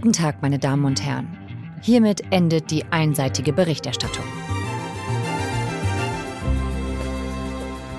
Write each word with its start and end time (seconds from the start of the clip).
Guten 0.00 0.14
Tag, 0.14 0.40
meine 0.40 0.58
Damen 0.58 0.86
und 0.86 1.04
Herren. 1.04 1.28
Hiermit 1.82 2.22
endet 2.30 2.70
die 2.70 2.86
einseitige 2.90 3.52
Berichterstattung. 3.52 4.24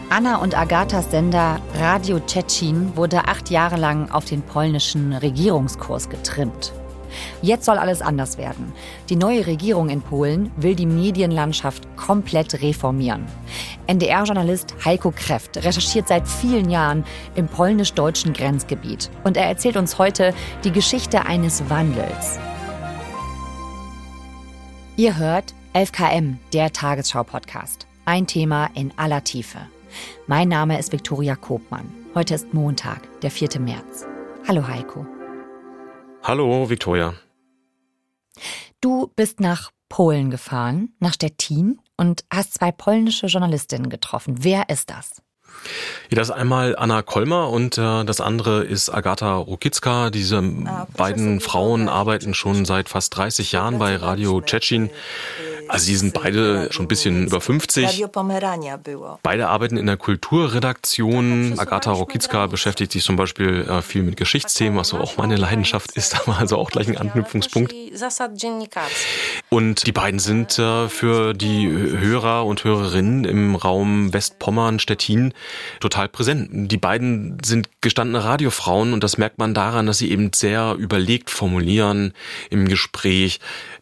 Anna 0.09 0.37
und 0.37 0.57
Agathas 0.57 1.11
Sender 1.11 1.61
Radio 1.75 2.19
Tschetschen 2.19 2.97
wurde 2.97 3.27
acht 3.27 3.51
Jahre 3.51 3.75
lang 3.75 4.09
auf 4.09 4.25
den 4.25 4.41
polnischen 4.41 5.13
Regierungskurs 5.13 6.09
getrimmt. 6.09 6.73
Jetzt 7.43 7.65
soll 7.65 7.77
alles 7.77 8.01
anders 8.01 8.39
werden. 8.39 8.73
Die 9.09 9.15
neue 9.15 9.45
Regierung 9.45 9.89
in 9.89 10.01
Polen 10.01 10.51
will 10.55 10.73
die 10.73 10.87
Medienlandschaft 10.87 11.95
komplett 11.97 12.63
reformieren. 12.63 13.27
NDR-Journalist 13.91 14.73
Heiko 14.85 15.11
Kreft 15.11 15.57
recherchiert 15.57 16.07
seit 16.07 16.25
vielen 16.25 16.69
Jahren 16.69 17.03
im 17.35 17.49
polnisch-deutschen 17.49 18.31
Grenzgebiet. 18.31 19.11
Und 19.25 19.35
er 19.35 19.47
erzählt 19.47 19.75
uns 19.75 19.99
heute 19.99 20.33
die 20.63 20.71
Geschichte 20.71 21.25
eines 21.25 21.69
Wandels. 21.69 22.39
Ihr 24.95 25.17
hört 25.17 25.53
11KM, 25.73 26.37
der 26.53 26.71
Tagesschau-Podcast. 26.71 27.85
Ein 28.05 28.27
Thema 28.27 28.69
in 28.75 28.93
aller 28.97 29.25
Tiefe. 29.25 29.59
Mein 30.25 30.47
Name 30.47 30.79
ist 30.79 30.93
Viktoria 30.93 31.35
Kobmann. 31.35 31.91
Heute 32.15 32.35
ist 32.35 32.53
Montag, 32.53 33.01
der 33.21 33.31
4. 33.31 33.59
März. 33.59 34.05
Hallo 34.47 34.67
Heiko. 34.69 35.05
Hallo 36.23 36.69
Viktoria. 36.69 37.13
Du 38.79 39.11
bist 39.17 39.41
nach 39.41 39.71
Polen 39.89 40.29
gefahren, 40.29 40.93
nach 40.99 41.13
Stettin 41.13 41.81
und 42.01 42.25
hast 42.33 42.55
zwei 42.55 42.71
polnische 42.71 43.27
Journalistinnen 43.27 43.91
getroffen. 43.91 44.37
Wer 44.39 44.69
ist 44.69 44.89
das? 44.89 45.21
Ja, 46.09 46.15
das 46.15 46.29
ist 46.29 46.33
einmal 46.33 46.75
Anna 46.75 47.03
Kolmer 47.03 47.49
und 47.49 47.77
äh, 47.77 48.03
das 48.05 48.19
andere 48.21 48.63
ist 48.63 48.89
Agata 48.89 49.35
Rokicka. 49.35 50.09
Diese 50.09 50.39
ah, 50.65 50.87
beiden 50.97 51.39
Frauen 51.41 51.89
arbeiten 51.89 52.33
schon 52.33 52.65
seit 52.65 52.89
fast 52.89 53.15
30 53.15 53.51
Jahren 53.51 53.77
bei 53.77 53.95
Radio 53.97 54.41
Tschetschen 54.41 54.89
also 55.71 55.85
sie 55.85 55.95
sind 55.95 56.13
beide 56.13 56.67
schon 56.71 56.85
ein 56.85 56.87
bisschen 56.87 57.27
über 57.27 57.39
50. 57.39 58.05
Beide 59.23 59.47
arbeiten 59.47 59.77
in 59.77 59.85
der 59.85 59.97
Kulturredaktion. 59.97 61.57
Agatha 61.57 61.91
Rokicka 61.91 62.47
beschäftigt 62.47 62.91
sich 62.91 63.03
zum 63.03 63.15
Beispiel 63.15 63.61
äh, 63.61 63.81
viel 63.81 64.03
mit 64.03 64.17
Geschichtsthemen, 64.17 64.77
was 64.77 64.89
so 64.89 64.97
auch 64.97 65.15
meine 65.17 65.37
Leidenschaft 65.37 65.91
ist, 65.93 66.19
aber 66.27 66.37
also 66.37 66.57
auch 66.57 66.71
gleich 66.71 66.89
ein 66.89 66.97
Anknüpfungspunkt. 66.97 67.73
Und 69.49 69.85
die 69.85 69.91
beiden 69.91 70.19
sind 70.19 70.57
äh, 70.59 70.87
für 70.87 71.33
die 71.33 71.67
Hörer 71.67 72.45
und 72.45 72.63
Hörerinnen 72.63 73.25
im 73.25 73.55
Raum 73.55 74.13
Westpommern, 74.13 74.79
Stettin 74.79 75.33
total 75.79 76.07
präsent. 76.07 76.71
Die 76.71 76.77
beiden 76.77 77.37
sind 77.43 77.69
gestandene 77.81 78.23
Radiofrauen 78.23 78.93
und 78.93 79.03
das 79.03 79.17
merkt 79.17 79.37
man 79.37 79.53
daran, 79.53 79.85
dass 79.85 79.97
sie 79.97 80.11
eben 80.11 80.31
sehr 80.33 80.75
überlegt 80.77 81.29
formulieren 81.29 82.13
im 82.49 82.67
Gespräch 82.67 83.39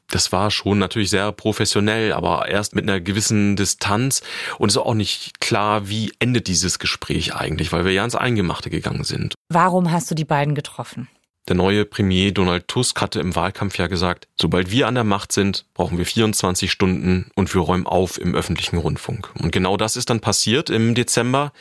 das 0.09 0.31
war 0.31 0.51
schon 0.51 0.79
natürlich 0.79 1.09
sehr 1.09 1.31
professionell, 1.31 2.13
aber 2.13 2.47
erst 2.47 2.75
mit 2.75 2.83
einer 2.83 2.99
gewissen 2.99 3.55
Distanz. 3.55 4.21
Und 4.57 4.69
es 4.69 4.75
ist 4.75 4.81
auch 4.81 4.94
nicht 4.94 5.39
klar, 5.39 5.88
wie 5.88 6.11
endet 6.19 6.47
dieses 6.47 6.79
Gespräch 6.79 7.35
eigentlich, 7.35 7.71
weil 7.71 7.85
wir 7.85 7.91
ja 7.91 8.03
ins 8.03 8.16
Eingemachte 8.16 8.69
gegangen 8.69 9.03
sind. 9.03 9.35
Warum 9.49 9.91
hast 9.91 10.09
du 10.09 10.16
die 10.16 10.25
beiden 10.25 10.55
getroffen? 10.55 11.07
Der 11.50 11.55
neue 11.55 11.83
Premier 11.83 12.31
Donald 12.31 12.67
Tusk 12.67 13.02
hatte 13.02 13.19
im 13.19 13.36
Wahlkampf 13.36 13.75
ja 13.80 13.88
gesagt, 13.88 14.28
sobald 14.39 14.69
wir 14.69 14.88
an 14.88 14.94
der 14.94 15.03
Macht 15.03 15.31
sind, 15.31 15.66
brauchen 15.73 15.97
wir 15.97 16.06
24 16.06 16.72
Stunden 16.72 17.31
und 17.33 17.52
wir 17.56 17.61
räumen 17.61 17.88
auf 17.88 18.22
im 18.22 18.36
öffentlichen 18.36 18.78
Rundfunk. 18.78 19.31
Und 19.41 19.52
genau 19.52 19.75
das 19.75 19.95
ist 19.95 20.11
dann 20.11 20.19
passiert 20.19 20.69
im 20.69 20.94
Dezember. 20.94 21.52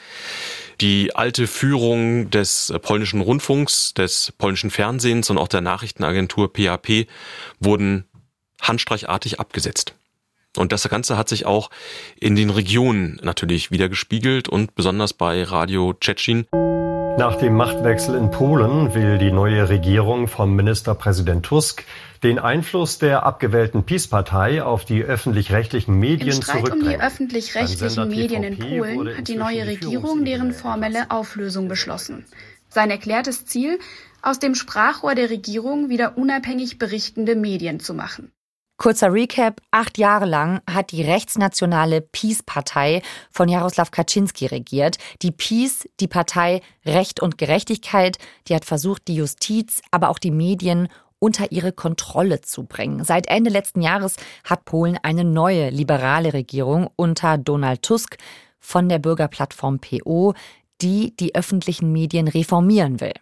Die 0.83 1.17
alte 1.17 1.47
Führung 1.47 2.29
des 2.29 2.71
polnischen 2.83 3.23
Rundfunks, 3.23 3.95
des 3.95 4.31
polnischen 4.37 4.71
Fernsehens 4.71 5.31
und 5.31 5.39
auch 5.39 5.49
der 5.49 5.63
Nachrichtenagentur 5.63 6.53
PAP 6.53 7.07
wurden 7.59 8.05
handstreichartig 8.61 9.41
abgesetzt. 9.41 9.95
Und 10.55 10.71
das 10.73 10.87
Ganze 10.91 11.17
hat 11.17 11.31
sich 11.31 11.47
auch 11.47 11.71
in 12.21 12.37
den 12.37 12.51
Regionen 12.51 13.19
natürlich 13.23 13.71
wieder 13.71 13.89
gespiegelt 13.89 14.51
und 14.51 14.75
besonders 14.75 15.15
bei 15.15 15.43
Radio 15.45 15.95
Tschetschen. 15.95 16.47
Nach 17.19 17.35
dem 17.35 17.57
Machtwechsel 17.57 18.15
in 18.15 18.31
Polen 18.31 18.95
will 18.95 19.19
die 19.19 19.33
neue 19.33 19.69
Regierung 19.69 20.29
von 20.29 20.55
Ministerpräsident 20.55 21.45
Tusk 21.45 21.85
den 22.23 22.39
Einfluss 22.39 22.99
der 22.99 23.27
abgewählten 23.27 23.83
PiS-Partei 23.83 24.63
auf 24.63 24.85
die 24.85 25.03
öffentlich-rechtlichen 25.03 25.99
Medien 25.99 26.37
Im 26.37 26.43
Streit 26.43 26.71
um 26.71 26.79
die 26.79 26.97
öffentlich-rechtlichen 26.97 28.09
Medien 28.09 28.45
in 28.45 28.59
Polen 28.61 29.19
hat 29.19 29.27
die 29.27 29.35
neue 29.35 29.67
Regierung 29.67 30.25
deren 30.25 30.53
formelle 30.53 31.11
Auflösung 31.11 31.67
beschlossen. 31.67 32.25
Sein 32.69 32.89
erklärtes 32.89 33.47
Ziel, 33.47 33.81
aus 34.23 34.39
dem 34.39 34.55
Sprachrohr 34.55 35.17
der 35.17 35.29
Regierung 35.29 35.89
wieder 35.89 36.17
unabhängig 36.17 36.79
berichtende 36.79 37.35
Medien 37.35 37.81
zu 37.81 37.95
machen. 37.95 38.31
Kurzer 38.79 39.13
Recap. 39.13 39.61
Acht 39.73 39.99
Jahre 39.99 40.25
lang 40.25 40.63
hat 40.71 40.93
die 40.93 41.03
rechtsnationale 41.03 42.01
Peace-Partei 42.01 43.03
von 43.33 43.49
Jaroslaw 43.49 43.91
Kaczynski 43.91 44.47
regiert. 44.47 44.99
Die 45.21 45.33
Peace, 45.33 45.89
die 45.99 46.07
Partei 46.07 46.63
Recht 46.87 47.21
und 47.21 47.39
Gerechtigkeit, 47.39 48.19
die 48.47 48.55
hat 48.55 48.65
versucht, 48.65 49.09
die 49.09 49.17
Justiz, 49.17 49.83
aber 49.91 50.11
auch 50.11 50.21
die 50.21 50.31
Medien 50.31 50.89
unter 51.19 51.51
ihre 51.51 51.73
Kontrolle 51.73 52.41
zu 52.41 52.63
bringen. 52.63 53.03
Seit 53.03 53.27
Ende 53.27 53.51
letzten 53.51 53.83
Jahres 53.83 54.15
hat 54.45 54.65
Polen 54.65 54.97
eine 55.03 55.25
neue 55.25 55.71
liberale 55.71 56.33
Regierung 56.33 56.89
unter 56.95 57.37
Donald 57.37 57.83
Tusk 57.83 58.17
von 58.61 58.89
der 58.89 59.01
Bürgerplattform 59.01 59.81
PO, 59.81 60.35
die 60.81 61.17
die 61.17 61.35
öffentlichen 61.35 61.91
Medien 61.91 62.29
reformieren 62.29 63.01
will. 63.01 63.15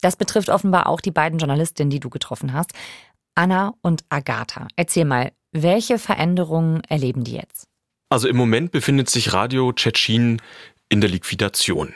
Das 0.00 0.16
betrifft 0.16 0.48
offenbar 0.48 0.86
auch 0.86 1.00
die 1.00 1.10
beiden 1.10 1.38
Journalistinnen, 1.38 1.90
die 1.90 2.00
du 2.00 2.08
getroffen 2.08 2.52
hast. 2.52 2.72
Anna 3.38 3.74
und 3.82 4.04
Agatha. 4.08 4.66
Erzähl 4.74 5.04
mal, 5.04 5.30
welche 5.52 6.00
Veränderungen 6.00 6.82
erleben 6.88 7.22
die 7.22 7.36
jetzt? 7.36 7.68
Also 8.10 8.26
im 8.26 8.36
Moment 8.36 8.72
befindet 8.72 9.08
sich 9.08 9.32
Radio 9.32 9.72
Tschetschen 9.72 10.42
in 10.88 11.00
der 11.00 11.08
Liquidation. 11.08 11.94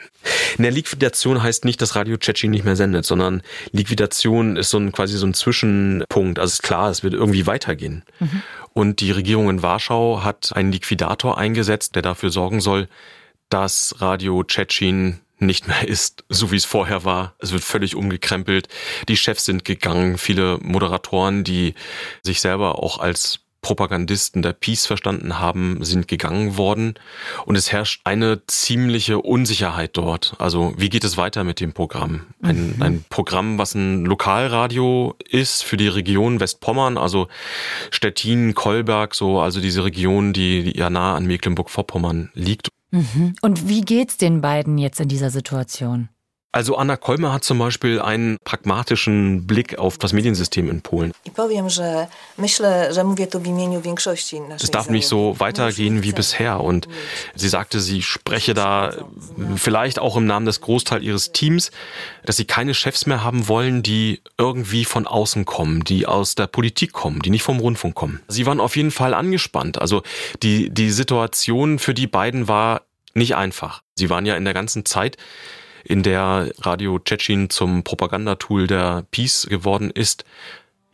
In 0.57 0.63
der 0.63 0.71
Liquidation 0.71 1.43
heißt 1.43 1.65
nicht, 1.65 1.81
dass 1.81 1.97
Radio 1.97 2.15
Tschetschen 2.15 2.49
nicht 2.49 2.63
mehr 2.63 2.77
sendet, 2.77 3.05
sondern 3.05 3.41
Liquidation 3.71 4.55
ist 4.55 4.69
so 4.69 4.77
ein 4.77 4.93
quasi 4.93 5.17
so 5.17 5.25
ein 5.25 5.33
Zwischenpunkt. 5.33 6.39
Also 6.39 6.53
ist 6.53 6.63
klar, 6.63 6.89
es 6.89 7.03
wird 7.03 7.13
irgendwie 7.13 7.45
weitergehen. 7.45 8.05
Mhm. 8.19 8.41
Und 8.71 9.01
die 9.01 9.11
Regierung 9.11 9.49
in 9.49 9.61
Warschau 9.61 10.23
hat 10.23 10.55
einen 10.55 10.71
Liquidator 10.71 11.37
eingesetzt, 11.37 11.95
der 11.95 12.03
dafür 12.03 12.29
sorgen 12.29 12.61
soll, 12.61 12.87
dass 13.49 13.95
Radio 13.99 14.45
Tschetschen 14.45 15.19
nicht 15.39 15.67
mehr 15.67 15.87
ist, 15.87 16.23
so 16.29 16.51
wie 16.51 16.55
es 16.55 16.65
vorher 16.65 17.05
war. 17.05 17.35
Es 17.39 17.51
wird 17.51 17.63
völlig 17.63 17.95
umgekrempelt. 17.95 18.67
Die 19.07 19.17
Chefs 19.17 19.45
sind 19.45 19.65
gegangen. 19.65 20.17
Viele 20.17 20.57
Moderatoren, 20.61 21.43
die 21.43 21.73
sich 22.21 22.41
selber 22.41 22.79
auch 22.81 22.99
als 22.99 23.43
Propagandisten 23.63 24.41
der 24.41 24.53
Peace 24.53 24.85
verstanden 24.85 25.39
haben, 25.39 25.83
sind 25.83 26.07
gegangen 26.07 26.57
worden. 26.57 26.95
Und 27.45 27.55
es 27.55 27.71
herrscht 27.71 28.01
eine 28.03 28.45
ziemliche 28.45 29.19
Unsicherheit 29.19 29.97
dort. 29.97 30.35
Also 30.37 30.75
wie 30.77 30.89
geht 30.89 31.05
es 31.05 31.17
weiter 31.17 31.43
mit 31.43 31.59
dem 31.59 31.73
Programm? 31.73 32.27
Ein, 32.41 32.75
mhm. 32.75 32.81
ein 32.81 33.05
Programm, 33.09 33.57
was 33.57 33.73
ein 33.73 34.05
Lokalradio 34.05 35.15
ist 35.27 35.63
für 35.63 35.77
die 35.77 35.87
Region 35.87 36.39
Westpommern, 36.39 36.97
also 36.97 37.29
Stettin, 37.89 38.53
Kolberg, 38.53 39.15
so, 39.15 39.39
also 39.39 39.61
diese 39.61 39.85
Region, 39.85 40.33
die 40.33 40.77
ja 40.77 40.89
nah 40.89 41.15
an 41.15 41.25
Mecklenburg-Vorpommern 41.25 42.29
liegt. 42.33 42.67
Mhm. 42.93 43.33
Und 43.41 43.67
wie 43.67 43.81
geht's 43.81 44.17
den 44.17 44.41
beiden 44.41 44.77
jetzt 44.77 44.99
in 44.99 45.07
dieser 45.07 45.31
Situation? 45.31 46.09
Also 46.53 46.77
Anna 46.77 46.97
Kolmer 46.97 47.33
hat 47.33 47.43
zum 47.43 47.57
Beispiel 47.57 47.99
einen 47.99 48.37
pragmatischen 48.43 49.47
Blick 49.47 49.79
auf 49.79 49.97
das 49.97 50.13
Mediensystem 50.13 50.69
in 50.69 50.83
Polen. 50.83 51.11
Es 54.63 54.69
darf 54.69 54.87
nicht 54.87 55.07
so 55.07 55.39
weitergehen 55.39 56.03
wie 56.03 56.11
bisher. 56.11 56.61
Und 56.61 56.87
sie 57.33 57.49
sagte, 57.49 57.79
sie 57.79 58.03
spreche 58.03 58.53
da 58.53 58.93
vielleicht 59.55 59.97
auch 59.97 60.15
im 60.15 60.27
Namen 60.27 60.45
des 60.45 60.61
Großteils 60.61 61.03
ihres 61.03 61.31
Teams, 61.31 61.71
dass 62.23 62.37
sie 62.37 62.45
keine 62.45 62.75
Chefs 62.75 63.07
mehr 63.07 63.23
haben 63.23 63.47
wollen, 63.47 63.81
die 63.81 64.21
irgendwie 64.37 64.85
von 64.85 65.07
außen 65.07 65.45
kommen, 65.45 65.83
die 65.83 66.05
aus 66.05 66.35
der 66.35 66.45
Politik 66.45 66.93
kommen, 66.93 67.23
die 67.23 67.31
nicht 67.31 67.43
vom 67.43 67.59
Rundfunk 67.59 67.95
kommen. 67.95 68.21
Sie 68.27 68.45
waren 68.45 68.59
auf 68.59 68.75
jeden 68.75 68.91
Fall 68.91 69.15
angespannt. 69.15 69.81
Also 69.81 70.03
die, 70.43 70.69
die 70.69 70.91
Situation 70.91 71.79
für 71.79 71.95
die 71.95 72.05
beiden 72.05 72.47
war 72.47 72.83
nicht 73.15 73.35
einfach. 73.35 73.81
Sie 73.95 74.11
waren 74.11 74.27
ja 74.27 74.35
in 74.35 74.45
der 74.45 74.53
ganzen 74.53 74.85
Zeit 74.85 75.17
in 75.83 76.03
der 76.03 76.51
Radio 76.59 76.99
Tschetschen 76.99 77.49
zum 77.49 77.83
Propagandatool 77.83 78.67
der 78.67 79.05
Peace 79.11 79.47
geworden 79.49 79.89
ist, 79.89 80.25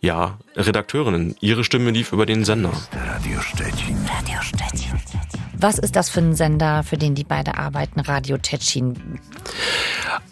ja, 0.01 0.39
Redakteurinnen. 0.56 1.36
Ihre 1.41 1.63
Stimme 1.63 1.91
lief 1.91 2.13
über 2.13 2.25
den 2.25 2.45
Sender. 2.45 2.71
Radio 2.94 3.41
Stettin. 3.41 3.97
Radio 4.07 4.41
Stettin. 4.41 5.00
Was 5.57 5.77
ist 5.77 5.95
das 5.97 6.09
für 6.09 6.21
ein 6.21 6.36
Sender, 6.36 6.83
für 6.83 6.97
den 6.97 7.15
die 7.15 7.25
beide 7.25 7.57
arbeiten, 7.57 8.00
Radio 8.00 8.38
Tschetschen? 8.38 9.19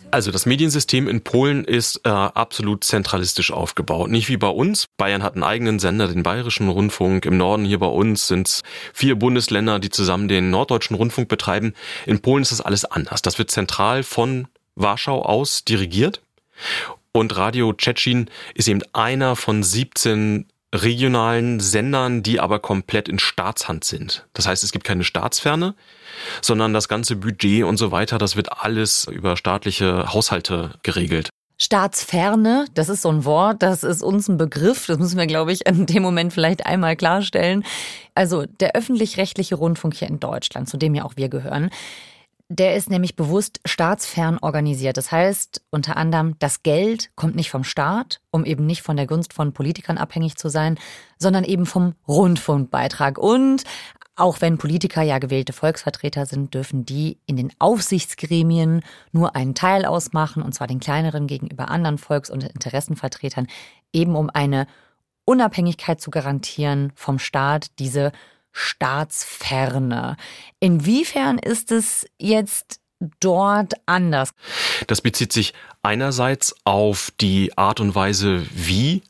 Also 0.10 0.32
das 0.32 0.46
Mediensystem 0.46 1.08
in 1.08 1.22
Polen 1.22 1.66
ist 1.66 2.02
äh, 2.06 2.10
absolut 2.10 2.84
zentralistisch 2.84 3.52
aufgebaut. 3.52 4.10
Nicht 4.10 4.30
wie 4.30 4.38
bei 4.38 4.48
uns. 4.48 4.86
Bayern 4.98 5.22
hat 5.22 5.34
einen 5.34 5.44
eigenen 5.44 5.80
Sender, 5.80 6.08
den 6.08 6.24
Bayerischen 6.24 6.70
Rundfunk. 6.70 7.26
Im 7.26 7.38
Norden 7.38 7.66
hier 7.66 7.80
bei 7.80 7.88
uns 7.88 8.28
sind 8.28 8.48
es 8.48 8.64
vier 8.94 9.16
Bundesländer, 9.16 9.80
die 9.80 9.90
zusammen 9.90 10.28
den 10.28 10.50
Norddeutschen 10.50 10.96
Rundfunk 10.96 11.28
betreiben. 11.28 11.74
In 12.06 12.22
Polen 12.22 12.42
ist 12.42 12.52
das 12.52 12.62
alles 12.62 12.86
anders. 12.86 13.22
Das 13.22 13.38
wird 13.38 13.52
zentral 13.52 14.04
von 14.04 14.48
Warschau 14.76 15.22
aus 15.22 15.66
dirigiert. 15.66 16.22
Und 17.12 17.36
Radio 17.36 17.74
Tschetschen 17.74 18.30
ist 18.54 18.68
eben 18.68 18.82
einer 18.94 19.36
von 19.36 19.62
17 19.62 20.46
regionalen 20.74 21.60
Sendern, 21.60 22.24
die 22.24 22.40
aber 22.40 22.60
komplett 22.60 23.08
in 23.08 23.20
Staatshand 23.20 23.84
sind. 23.84 24.28
Das 24.34 24.48
heißt, 24.48 24.64
es 24.64 24.72
gibt 24.72 24.86
keine 24.86 25.04
Staatsferne, 25.04 25.76
sondern 26.42 26.74
das 26.74 26.88
ganze 26.88 27.16
Budget 27.16 27.64
und 27.64 27.78
so 27.78 27.92
weiter, 27.92 28.18
das 28.18 28.36
wird 28.36 28.52
alles 28.52 29.06
über 29.06 29.38
staatliche 29.38 30.14
Haushalte 30.14 30.72
geregelt. 30.84 31.30
Staatsferne, 31.60 32.66
das 32.76 32.88
ist 32.88 33.02
so 33.02 33.10
ein 33.10 33.26
Wort, 33.26 33.64
das 33.64 33.84
ist 33.84 34.04
uns 34.04 34.28
ein 34.28 34.38
Begriff, 34.38 34.86
das 34.86 35.00
müssen 35.00 35.18
wir, 35.18 35.26
glaube 35.26 35.52
ich, 35.52 35.66
in 35.66 35.88
dem 35.88 36.04
Moment 36.04 36.32
vielleicht 36.32 36.66
einmal 36.68 36.96
klarstellen. 36.96 37.64
Also 38.14 38.46
der 38.46 38.76
öffentlich-rechtliche 38.76 39.56
Rundfunk 39.56 39.96
hier 39.96 40.08
in 40.08 40.20
Deutschland, 40.20 40.70
zu 40.70 40.78
dem 40.78 40.94
ja 40.94 41.04
auch 41.04 41.14
wir 41.16 41.30
gehören, 41.30 41.72
der 42.50 42.76
ist 42.76 42.90
nämlich 42.90 43.16
bewusst 43.16 43.60
staatsfern 43.66 44.38
organisiert. 44.42 44.98
Das 44.98 45.12
heißt 45.12 45.62
unter 45.70 45.98
anderem, 45.98 46.36
das 46.40 46.64
Geld 46.64 47.12
kommt 47.16 47.36
nicht 47.36 47.52
vom 47.52 47.64
Staat, 47.64 48.22
um 48.32 48.46
eben 48.46 48.66
nicht 48.66 48.84
von 48.84 48.96
der 48.96 49.08
Gunst 49.08 49.34
von 49.34 49.54
Politikern 49.54 49.98
abhängig 49.98 50.38
zu 50.38 50.50
sein, 50.50 50.80
sondern 51.18 51.44
eben 51.44 51.66
vom 51.66 51.96
Rundfunkbeitrag. 52.08 53.18
Und 53.18 53.64
auch 54.16 54.40
wenn 54.40 54.58
Politiker 54.58 55.02
ja 55.02 55.20
gewählte 55.20 55.54
Volksvertreter 55.54 56.26
sind, 56.26 56.54
dürfen 56.54 56.86
die 56.86 57.20
in 57.26 57.36
den 57.36 57.52
Aufsichtsgremien 57.60 58.82
nur 59.12 59.36
einen 59.36 59.54
Teil 59.54 59.86
ausmachen, 59.86 60.42
und 60.42 60.54
zwar 60.54 60.68
den 60.68 60.80
kleineren 60.80 61.28
gegenüber 61.28 61.70
anderen 61.70 61.98
Volks- 61.98 62.30
und 62.30 62.44
Interessenvertretern, 62.44 63.48
eben 63.92 64.16
um 64.16 64.30
eine 64.34 64.68
Unabhängigkeit 65.26 66.00
zu 66.00 66.10
garantieren 66.10 66.94
vom 66.96 67.20
Staat, 67.20 67.78
diese 67.80 68.14
Staatsferne. 68.58 70.18
Inwiefern 70.60 71.38
ist 71.38 71.72
es 71.72 72.08
jetzt 72.18 72.80
dort 73.20 73.76
anders? 73.86 74.32
Das 74.88 75.02
bezieht 75.02 75.32
sich 75.32 75.54
einerseits 75.84 76.56
auf 76.64 77.12
die 77.22 77.56
Art 77.56 77.80
und 77.80 77.94
Weise, 77.94 78.46
wie 78.52 79.04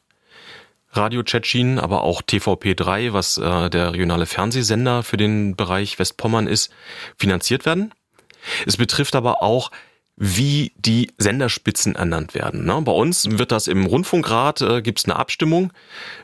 Radio 0.91 1.23
Tschetschen, 1.23 1.79
aber 1.79 2.03
auch 2.03 2.21
TVP3, 2.21 3.13
was 3.13 3.37
äh, 3.37 3.69
der 3.69 3.93
regionale 3.93 4.25
Fernsehsender 4.25 5.03
für 5.03 5.17
den 5.17 5.55
Bereich 5.55 5.97
Westpommern 5.97 6.47
ist, 6.47 6.71
finanziert 7.17 7.65
werden. 7.65 7.93
Es 8.65 8.75
betrifft 8.75 9.15
aber 9.15 9.41
auch 9.41 9.71
wie 10.17 10.73
die 10.77 11.11
Senderspitzen 11.19 11.95
ernannt 11.95 12.33
werden. 12.33 12.65
Ne? 12.65 12.81
Bei 12.81 12.91
uns 12.91 13.37
wird 13.37 13.51
das 13.51 13.67
im 13.67 13.85
Rundfunkrat, 13.85 14.61
äh, 14.61 14.81
gibt 14.81 14.99
es 14.99 15.05
eine 15.05 15.15
Abstimmung 15.15 15.71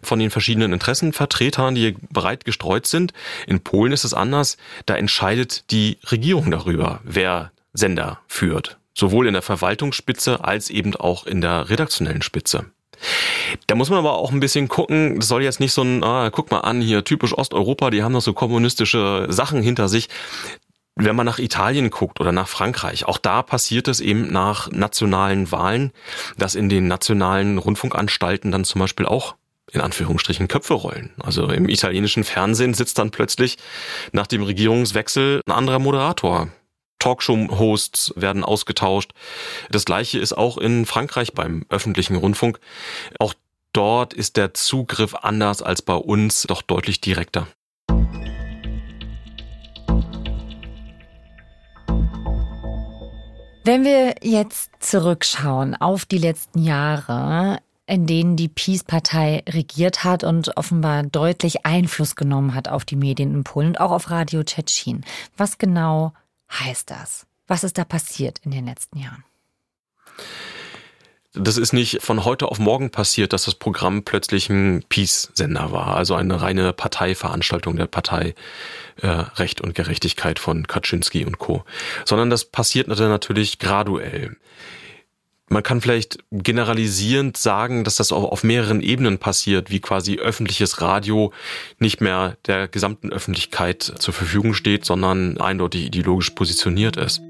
von 0.02 0.18
den 0.18 0.32
verschiedenen 0.32 0.74
Interessenvertretern, 0.74 1.76
die 1.76 1.96
breit 2.10 2.44
gestreut 2.44 2.88
sind. 2.88 3.14
In 3.46 3.62
Polen 3.62 3.94
ist 3.94 4.04
es 4.04 4.16
anders. 4.16 4.58
Da 4.88 4.96
entscheidet 4.96 5.70
die 5.72 6.00
Regierung 6.12 6.50
darüber, 6.50 7.02
wer 7.04 7.52
Sender 7.74 8.20
führt. 8.28 8.78
Sowohl 8.96 9.28
in 9.28 9.34
der 9.34 9.42
Verwaltungsspitze 9.44 10.44
als 10.44 10.72
eben 10.72 10.96
auch 10.96 11.26
in 11.26 11.42
der 11.42 11.70
redaktionellen 11.70 12.22
Spitze. 12.24 12.66
Da 13.68 13.76
muss 13.76 13.90
man 13.90 14.00
aber 14.00 14.14
auch 14.14 14.32
ein 14.32 14.40
bisschen 14.40 14.68
gucken, 14.68 15.20
das 15.20 15.28
soll 15.28 15.44
jetzt 15.44 15.60
nicht 15.60 15.74
so 15.74 15.82
ein, 15.82 16.04
ah, 16.04 16.30
guck 16.30 16.52
mal 16.52 16.62
an, 16.62 16.82
hier 16.82 17.04
typisch 17.04 17.38
Osteuropa, 17.38 17.90
die 17.90 18.04
haben 18.04 18.14
noch 18.14 18.22
so 18.22 18.34
kommunistische 18.34 19.28
Sachen 19.30 19.62
hinter 19.62 19.90
sich 19.90 20.10
wenn 20.96 21.16
man 21.16 21.26
nach 21.26 21.40
Italien 21.40 21.90
guckt 21.90 22.20
oder 22.20 22.32
nach 22.32 22.48
Frankreich, 22.48 23.06
auch 23.06 23.18
da 23.18 23.42
passiert 23.42 23.88
es 23.88 24.00
eben 24.00 24.32
nach 24.32 24.70
nationalen 24.72 25.52
Wahlen, 25.52 25.92
dass 26.38 26.56
in 26.56 26.70
den 26.70 26.88
nationalen 26.88 27.58
Rundfunkanstalten 27.58 28.52
dann 28.52 28.64
zum 28.64 28.80
Beispiel 28.80 29.06
auch 29.06 29.36
in 29.72 29.82
Anführungsstrichen 29.82 30.48
Köpfe 30.48 30.76
rollen. 30.76 31.12
Also 31.22 31.48
im 31.50 31.68
italienischen 31.68 32.24
Fernsehen 32.24 32.74
sitzt 32.74 33.00
dann 33.00 33.12
plötzlich 33.12 33.58
nach 34.12 34.28
dem 34.28 34.44
Regierungswechsel 34.44 35.42
ein 35.48 35.52
anderer 35.52 35.80
Moderator. 35.80 36.50
Talkshow-Hosts 37.00 38.14
werden 38.16 38.44
ausgetauscht. 38.44 39.12
Das 39.72 39.86
gleiche 39.86 40.20
ist 40.20 40.34
auch 40.34 40.58
in 40.58 40.86
Frankreich 40.86 41.34
beim 41.34 41.66
öffentlichen 41.70 42.16
Rundfunk. 42.16 42.60
Auch 43.20 43.34
dort 43.74 44.14
ist 44.14 44.38
der 44.38 44.54
Zugriff 44.54 45.16
anders 45.16 45.62
als 45.62 45.82
bei 45.82 45.96
uns, 45.96 46.44
doch 46.44 46.62
deutlich 46.62 47.02
direkter. 47.02 47.48
Wenn 53.66 53.86
wir 53.86 54.16
jetzt 54.22 54.72
zurückschauen 54.80 55.74
auf 55.74 56.04
die 56.04 56.18
letzten 56.18 56.62
Jahre, 56.62 57.60
in 57.86 58.06
denen 58.06 58.36
die 58.36 58.50
Peace-Partei 58.50 59.42
regiert 59.48 60.04
hat 60.04 60.26
und 60.26 60.58
offenbar 60.58 61.04
deutlich 61.04 61.66
Einfluss 61.66 62.18
genommen 62.18 62.56
hat 62.56 62.68
auf 62.68 62.84
die 62.84 62.98
Medien 62.98 63.34
in 63.34 63.46
Polen 63.46 63.70
und 63.70 63.80
auch 63.80 63.92
auf 63.92 64.10
Radio 64.10 64.44
Tschetschen. 64.44 65.06
Was 65.38 65.58
genau 65.60 66.12
heißt 66.52 66.92
das? 66.92 67.26
Was 67.48 67.64
ist 67.64 67.78
da 67.78 67.86
passiert 67.86 68.40
in 68.40 68.52
den 68.52 68.66
letzten 68.66 69.00
Jahren? 69.00 69.24
Das 71.36 71.58
ist 71.58 71.74
nicht 71.74 72.04
von 72.04 72.26
heute 72.26 72.48
auf 72.48 72.60
morgen 72.60 72.92
passiert, 72.92 73.34
dass 73.34 73.46
das 73.46 73.56
Programm 73.56 74.04
plötzlich 74.04 74.52
ein 74.52 74.84
Peace-Sender 74.88 75.72
war, 75.72 75.96
also 75.96 76.14
eine 76.14 76.40
reine 76.44 76.74
Parteiveranstaltung 76.74 77.76
der 77.76 77.88
Partei 77.88 78.36
äh, 79.02 79.08
Recht 79.08 79.60
und 79.60 79.74
Gerechtigkeit 79.74 80.38
von 80.38 80.68
Kaczynski 80.68 81.26
und 81.26 81.40
Co. 81.40 81.64
Sondern 82.06 82.30
das 82.30 82.46
passiert 82.46 82.88
natürlich 82.88 83.58
graduell. 83.58 84.38
Man 85.50 85.64
kann 85.64 85.82
vielleicht 85.82 86.20
generalisierend 86.32 87.36
sagen, 87.36 87.84
dass 87.84 87.96
das 87.96 88.12
auch 88.12 88.32
auf 88.32 88.44
mehreren 88.44 88.82
Ebenen 88.82 89.18
passiert, 89.18 89.72
wie 89.72 89.80
quasi 89.80 90.18
öffentliches 90.18 90.82
Radio 90.82 91.34
nicht 91.80 92.00
mehr 92.00 92.38
der 92.46 92.68
gesamten 92.68 93.12
Öffentlichkeit 93.12 93.82
zur 93.82 94.14
Verfügung 94.14 94.54
steht, 94.54 94.86
sondern 94.86 95.40
eindeutig 95.40 95.86
ideologisch 95.86 96.30
positioniert 96.30 96.96
ist. 96.96 97.22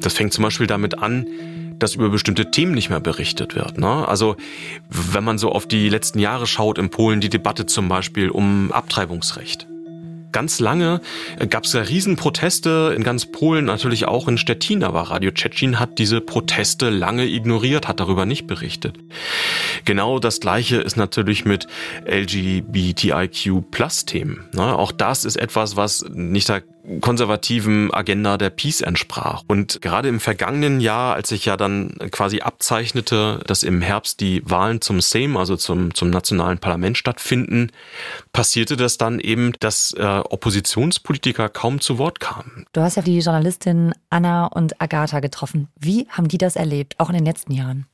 Das 0.00 0.14
fängt 0.14 0.32
zum 0.32 0.44
Beispiel 0.44 0.66
damit 0.66 0.98
an, 0.98 1.26
dass 1.84 1.94
über 1.96 2.08
bestimmte 2.08 2.50
Themen 2.50 2.72
nicht 2.72 2.88
mehr 2.88 3.00
berichtet 3.00 3.54
wird. 3.54 3.76
Ne? 3.78 4.08
Also 4.08 4.36
wenn 4.88 5.22
man 5.22 5.36
so 5.36 5.52
auf 5.52 5.68
die 5.68 5.90
letzten 5.90 6.18
Jahre 6.18 6.46
schaut 6.46 6.78
in 6.78 6.88
Polen, 6.88 7.20
die 7.20 7.28
Debatte 7.28 7.66
zum 7.66 7.88
Beispiel 7.88 8.30
um 8.30 8.72
Abtreibungsrecht. 8.72 9.66
Ganz 10.32 10.60
lange 10.60 11.02
gab 11.50 11.64
es 11.64 11.74
ja 11.74 11.82
Riesenproteste 11.82 12.94
in 12.96 13.02
ganz 13.04 13.26
Polen, 13.26 13.66
natürlich 13.66 14.06
auch 14.06 14.26
in 14.26 14.38
Stettin, 14.38 14.82
aber 14.82 15.02
Radio 15.02 15.30
Tschetschen 15.30 15.78
hat 15.78 15.98
diese 15.98 16.22
Proteste 16.22 16.88
lange 16.88 17.26
ignoriert, 17.26 17.86
hat 17.86 18.00
darüber 18.00 18.24
nicht 18.26 18.46
berichtet. 18.46 18.96
Genau 19.84 20.18
das 20.18 20.40
gleiche 20.40 20.78
ist 20.78 20.96
natürlich 20.96 21.44
mit 21.44 21.66
LGBTIQ-Plus-Themen. 22.06 24.44
Ne? 24.54 24.76
Auch 24.76 24.90
das 24.90 25.26
ist 25.26 25.36
etwas, 25.36 25.76
was 25.76 26.06
nicht 26.08 26.46
konservativen 27.00 27.92
Agenda 27.92 28.36
der 28.36 28.50
Peace 28.50 28.80
entsprach. 28.80 29.42
Und 29.46 29.80
gerade 29.80 30.08
im 30.08 30.20
vergangenen 30.20 30.80
Jahr, 30.80 31.14
als 31.14 31.30
sich 31.30 31.44
ja 31.44 31.56
dann 31.56 31.96
quasi 32.10 32.40
abzeichnete, 32.40 33.40
dass 33.46 33.62
im 33.62 33.80
Herbst 33.80 34.20
die 34.20 34.42
Wahlen 34.44 34.80
zum 34.80 35.00
Sejm, 35.00 35.36
also 35.36 35.56
zum, 35.56 35.94
zum 35.94 36.10
nationalen 36.10 36.58
Parlament 36.58 36.98
stattfinden, 36.98 37.70
passierte 38.32 38.76
das 38.76 38.98
dann 38.98 39.20
eben, 39.20 39.52
dass 39.60 39.94
äh, 39.96 40.02
Oppositionspolitiker 40.02 41.48
kaum 41.48 41.80
zu 41.80 41.98
Wort 41.98 42.20
kamen. 42.20 42.66
Du 42.72 42.80
hast 42.80 42.96
ja 42.96 43.02
die 43.02 43.18
Journalistin 43.18 43.92
Anna 44.10 44.46
und 44.46 44.80
Agatha 44.80 45.20
getroffen. 45.20 45.68
Wie 45.78 46.06
haben 46.10 46.28
die 46.28 46.38
das 46.38 46.56
erlebt, 46.56 46.94
auch 46.98 47.08
in 47.08 47.16
den 47.16 47.24
letzten 47.24 47.52
Jahren? 47.52 47.86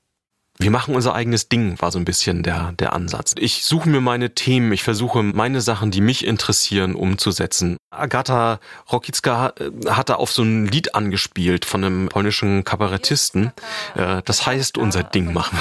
Wir 0.60 0.70
machen 0.70 0.94
unser 0.94 1.14
eigenes 1.14 1.48
Ding, 1.48 1.80
war 1.80 1.90
so 1.90 1.98
ein 1.98 2.04
bisschen 2.04 2.42
der, 2.42 2.72
der 2.72 2.92
Ansatz. 2.92 3.34
Ich 3.38 3.64
suche 3.64 3.88
mir 3.88 4.02
meine 4.02 4.34
Themen, 4.34 4.72
ich 4.72 4.82
versuche 4.82 5.22
meine 5.22 5.62
Sachen, 5.62 5.90
die 5.90 6.02
mich 6.02 6.26
interessieren, 6.26 6.94
umzusetzen. 6.94 7.78
Agata 7.90 8.60
Rokicka 8.92 9.54
hatte 9.88 10.18
auf 10.18 10.30
so 10.32 10.42
ein 10.42 10.66
Lied 10.66 10.94
angespielt 10.94 11.64
von 11.64 11.82
einem 11.82 12.08
polnischen 12.10 12.64
Kabarettisten. 12.64 13.52
Äh, 13.94 14.20
das 14.24 14.46
heißt, 14.46 14.76
unser 14.76 15.02
Ding 15.02 15.32
machen. 15.32 15.58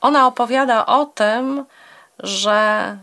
Ona 0.00 0.26
opowiada 0.26 0.84
o 0.88 1.04
tym, 1.04 1.64
że 2.18 2.98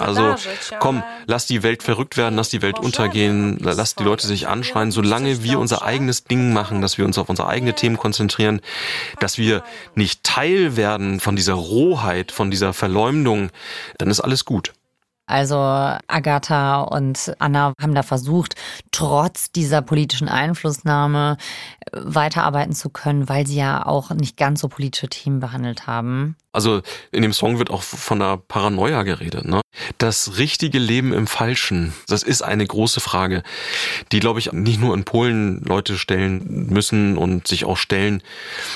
also 0.00 0.34
komm, 0.78 1.02
lass 1.26 1.46
die 1.46 1.62
Welt 1.62 1.82
verrückt 1.82 2.16
werden, 2.16 2.36
lass 2.36 2.48
die 2.48 2.62
Welt 2.62 2.78
untergehen, 2.78 3.58
lass 3.60 3.94
die 3.94 4.04
Leute 4.04 4.26
sich 4.26 4.48
anschreien, 4.48 4.90
solange 4.90 5.42
wir 5.42 5.58
unser 5.58 5.82
eigenes 5.82 6.24
Ding 6.24 6.52
machen, 6.52 6.80
dass 6.80 6.96
wir 6.96 7.04
uns 7.04 7.18
auf 7.18 7.28
unsere 7.28 7.48
eigenen 7.48 7.76
Themen 7.76 7.98
konzentrieren, 7.98 8.60
dass 9.18 9.38
wir 9.38 9.62
nicht 9.94 10.24
Teil 10.24 10.76
werden 10.76 11.20
von 11.20 11.36
dieser 11.36 11.54
Rohheit, 11.54 12.32
von 12.32 12.50
dieser 12.50 12.72
Verleumdung, 12.72 13.50
dann 13.98 14.08
ist 14.10 14.20
alles 14.20 14.44
gut. 14.44 14.72
Also 15.30 15.56
Agatha 15.56 16.80
und 16.80 17.32
Anna 17.38 17.72
haben 17.80 17.94
da 17.94 18.02
versucht, 18.02 18.56
trotz 18.90 19.52
dieser 19.52 19.80
politischen 19.80 20.28
Einflussnahme 20.28 21.36
äh, 21.80 22.00
weiterarbeiten 22.02 22.74
zu 22.74 22.90
können, 22.90 23.28
weil 23.28 23.46
sie 23.46 23.56
ja 23.56 23.86
auch 23.86 24.10
nicht 24.10 24.36
ganz 24.36 24.60
so 24.60 24.68
politische 24.68 25.08
Themen 25.08 25.38
behandelt 25.38 25.86
haben. 25.86 26.36
Also 26.52 26.82
in 27.12 27.22
dem 27.22 27.32
Song 27.32 27.58
wird 27.58 27.70
auch 27.70 27.82
von 27.82 28.20
einer 28.20 28.36
Paranoia 28.36 29.04
geredet. 29.04 29.44
Ne? 29.44 29.60
Das 29.98 30.36
richtige 30.38 30.80
Leben 30.80 31.12
im 31.12 31.28
Falschen, 31.28 31.92
das 32.08 32.24
ist 32.24 32.42
eine 32.42 32.66
große 32.66 32.98
Frage, 32.98 33.44
die, 34.10 34.18
glaube 34.18 34.40
ich, 34.40 34.52
nicht 34.52 34.80
nur 34.80 34.94
in 34.94 35.04
Polen 35.04 35.62
Leute 35.62 35.96
stellen 35.96 36.66
müssen 36.70 37.16
und 37.16 37.46
sich 37.46 37.64
auch 37.64 37.76
stellen, 37.76 38.20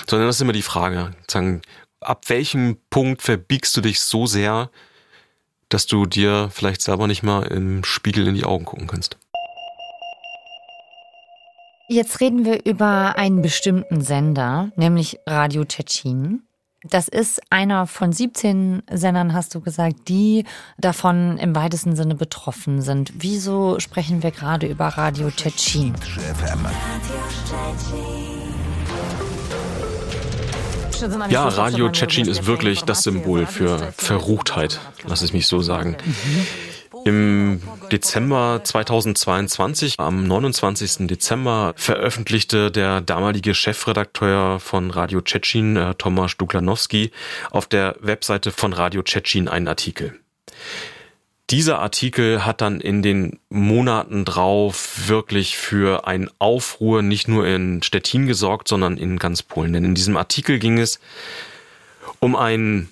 sondern 0.09 0.29
das 0.29 0.37
ist 0.37 0.43
immer 0.43 0.53
die 0.53 0.63
Frage, 0.63 1.11
sagen, 1.29 1.63
ab 2.01 2.29
welchem 2.29 2.77
Punkt 2.91 3.23
verbiegst 3.23 3.77
du 3.77 3.81
dich 3.81 3.99
so 3.99 4.27
sehr, 4.27 4.71
dass 5.69 5.87
du 5.87 6.07
dir 6.07 6.49
vielleicht 6.53 6.83
selber 6.83 7.07
nicht 7.07 7.23
mal 7.23 7.45
im 7.45 7.85
Spiegel 7.85 8.27
in 8.27 8.35
die 8.35 8.45
Augen 8.45 8.65
gucken 8.65 8.87
kannst. 8.87 9.17
Jetzt 11.89 12.21
reden 12.21 12.47
wir 12.47 12.65
über 12.65 13.17
einen 13.17 13.43
bestimmten 13.43 14.01
Sender, 14.01 14.71
nämlich 14.77 15.19
Radio 15.27 15.65
Tschetschen. 15.65 16.47
Das 16.83 17.09
ist 17.09 17.41
einer 17.51 17.87
von 17.87 18.13
17 18.13 18.83
Sendern, 18.91 19.33
hast 19.33 19.55
du 19.55 19.61
gesagt, 19.61 20.09
die 20.09 20.45
davon 20.77 21.39
im 21.39 21.55
weitesten 21.55 21.97
Sinne 21.97 22.15
betroffen 22.15 22.83
sind. 22.83 23.13
Wieso 23.17 23.81
sprechen 23.81 24.23
wir 24.23 24.31
gerade 24.31 24.67
über 24.67 24.89
Radio 24.89 25.31
Tschetschen? 25.31 25.95
Ja, 31.29 31.49
Radio 31.49 31.89
Tschetschen 31.91 32.29
ist 32.29 32.47
wirklich 32.47 32.83
das 32.83 33.03
Symbol 33.03 33.47
für 33.47 33.93
Verruchtheit, 33.97 34.81
lass 35.07 35.23
es 35.23 35.33
mich 35.33 35.47
so 35.47 35.61
sagen. 35.61 35.97
Mhm. 36.05 36.47
Im 37.05 37.63
Dezember 37.93 38.61
2022, 38.65 39.97
am 39.99 40.27
29. 40.27 41.07
Dezember, 41.07 41.75
veröffentlichte 41.77 42.71
der 42.71 43.03
damalige 43.03 43.55
Chefredakteur 43.55 44.59
von 44.59 44.91
Radio 44.91 45.21
Tschetschen, 45.21 45.77
äh, 45.77 45.95
Tomasz 45.97 46.37
Duklanowski, 46.39 47.11
auf 47.51 47.67
der 47.67 47.97
Webseite 48.01 48.53
von 48.53 48.73
Radio 48.73 49.03
Tschetschen 49.03 49.49
einen 49.49 49.69
Artikel. 49.69 50.19
Dieser 51.51 51.79
Artikel 51.79 52.47
hat 52.47 52.61
dann 52.61 52.81
in 52.81 53.03
den 53.03 53.39
Monaten 53.51 54.25
drauf 54.25 55.09
wirklich 55.09 55.59
für 55.59 56.07
einen 56.07 56.31
Aufruhr 56.39 57.03
nicht 57.03 57.29
nur 57.29 57.47
in 57.47 57.83
Stettin 57.83 58.27
gesorgt, 58.27 58.69
sondern 58.69 58.97
in 58.97 59.19
ganz 59.19 59.43
Polen. 59.43 59.73
Denn 59.73 59.85
in 59.85 59.95
diesem 59.95 60.17
Artikel 60.17 60.59
ging 60.59 60.79
es 60.79 61.01
um 62.19 62.35
einen 62.35 62.91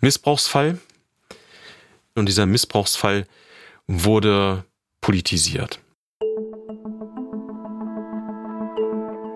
Missbrauchsfall, 0.00 0.78
und 2.14 2.26
dieser 2.26 2.46
Missbrauchsfall 2.46 3.26
wurde 3.86 4.64
politisiert. 5.00 5.80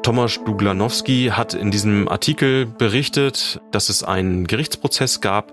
Tomasz 0.03 0.43
Duglanowski 0.45 1.33
hat 1.35 1.53
in 1.53 1.71
diesem 1.71 2.09
Artikel 2.09 2.65
berichtet, 2.65 3.61
dass 3.73 3.91
es 3.91 4.03
einen 4.03 4.47
Gerichtsprozess 4.47 5.21
gab 5.21 5.53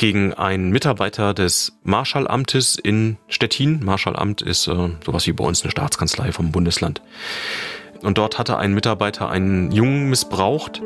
gegen 0.00 0.32
einen 0.32 0.70
Mitarbeiter 0.70 1.34
des 1.34 1.72
Marshallamtes 1.82 2.76
in 2.76 3.18
Stettin. 3.28 3.84
Marschallamt 3.84 4.40
ist 4.40 4.66
äh, 4.66 4.88
sowas 5.04 5.26
wie 5.26 5.32
bei 5.32 5.44
uns 5.44 5.62
eine 5.62 5.70
Staatskanzlei 5.70 6.32
vom 6.32 6.52
Bundesland. 6.52 7.02
Und 8.00 8.16
dort 8.16 8.38
hatte 8.38 8.56
ein 8.56 8.72
Mitarbeiter 8.72 9.28
einen 9.28 9.70
Jungen 9.72 10.08
missbraucht 10.08 10.80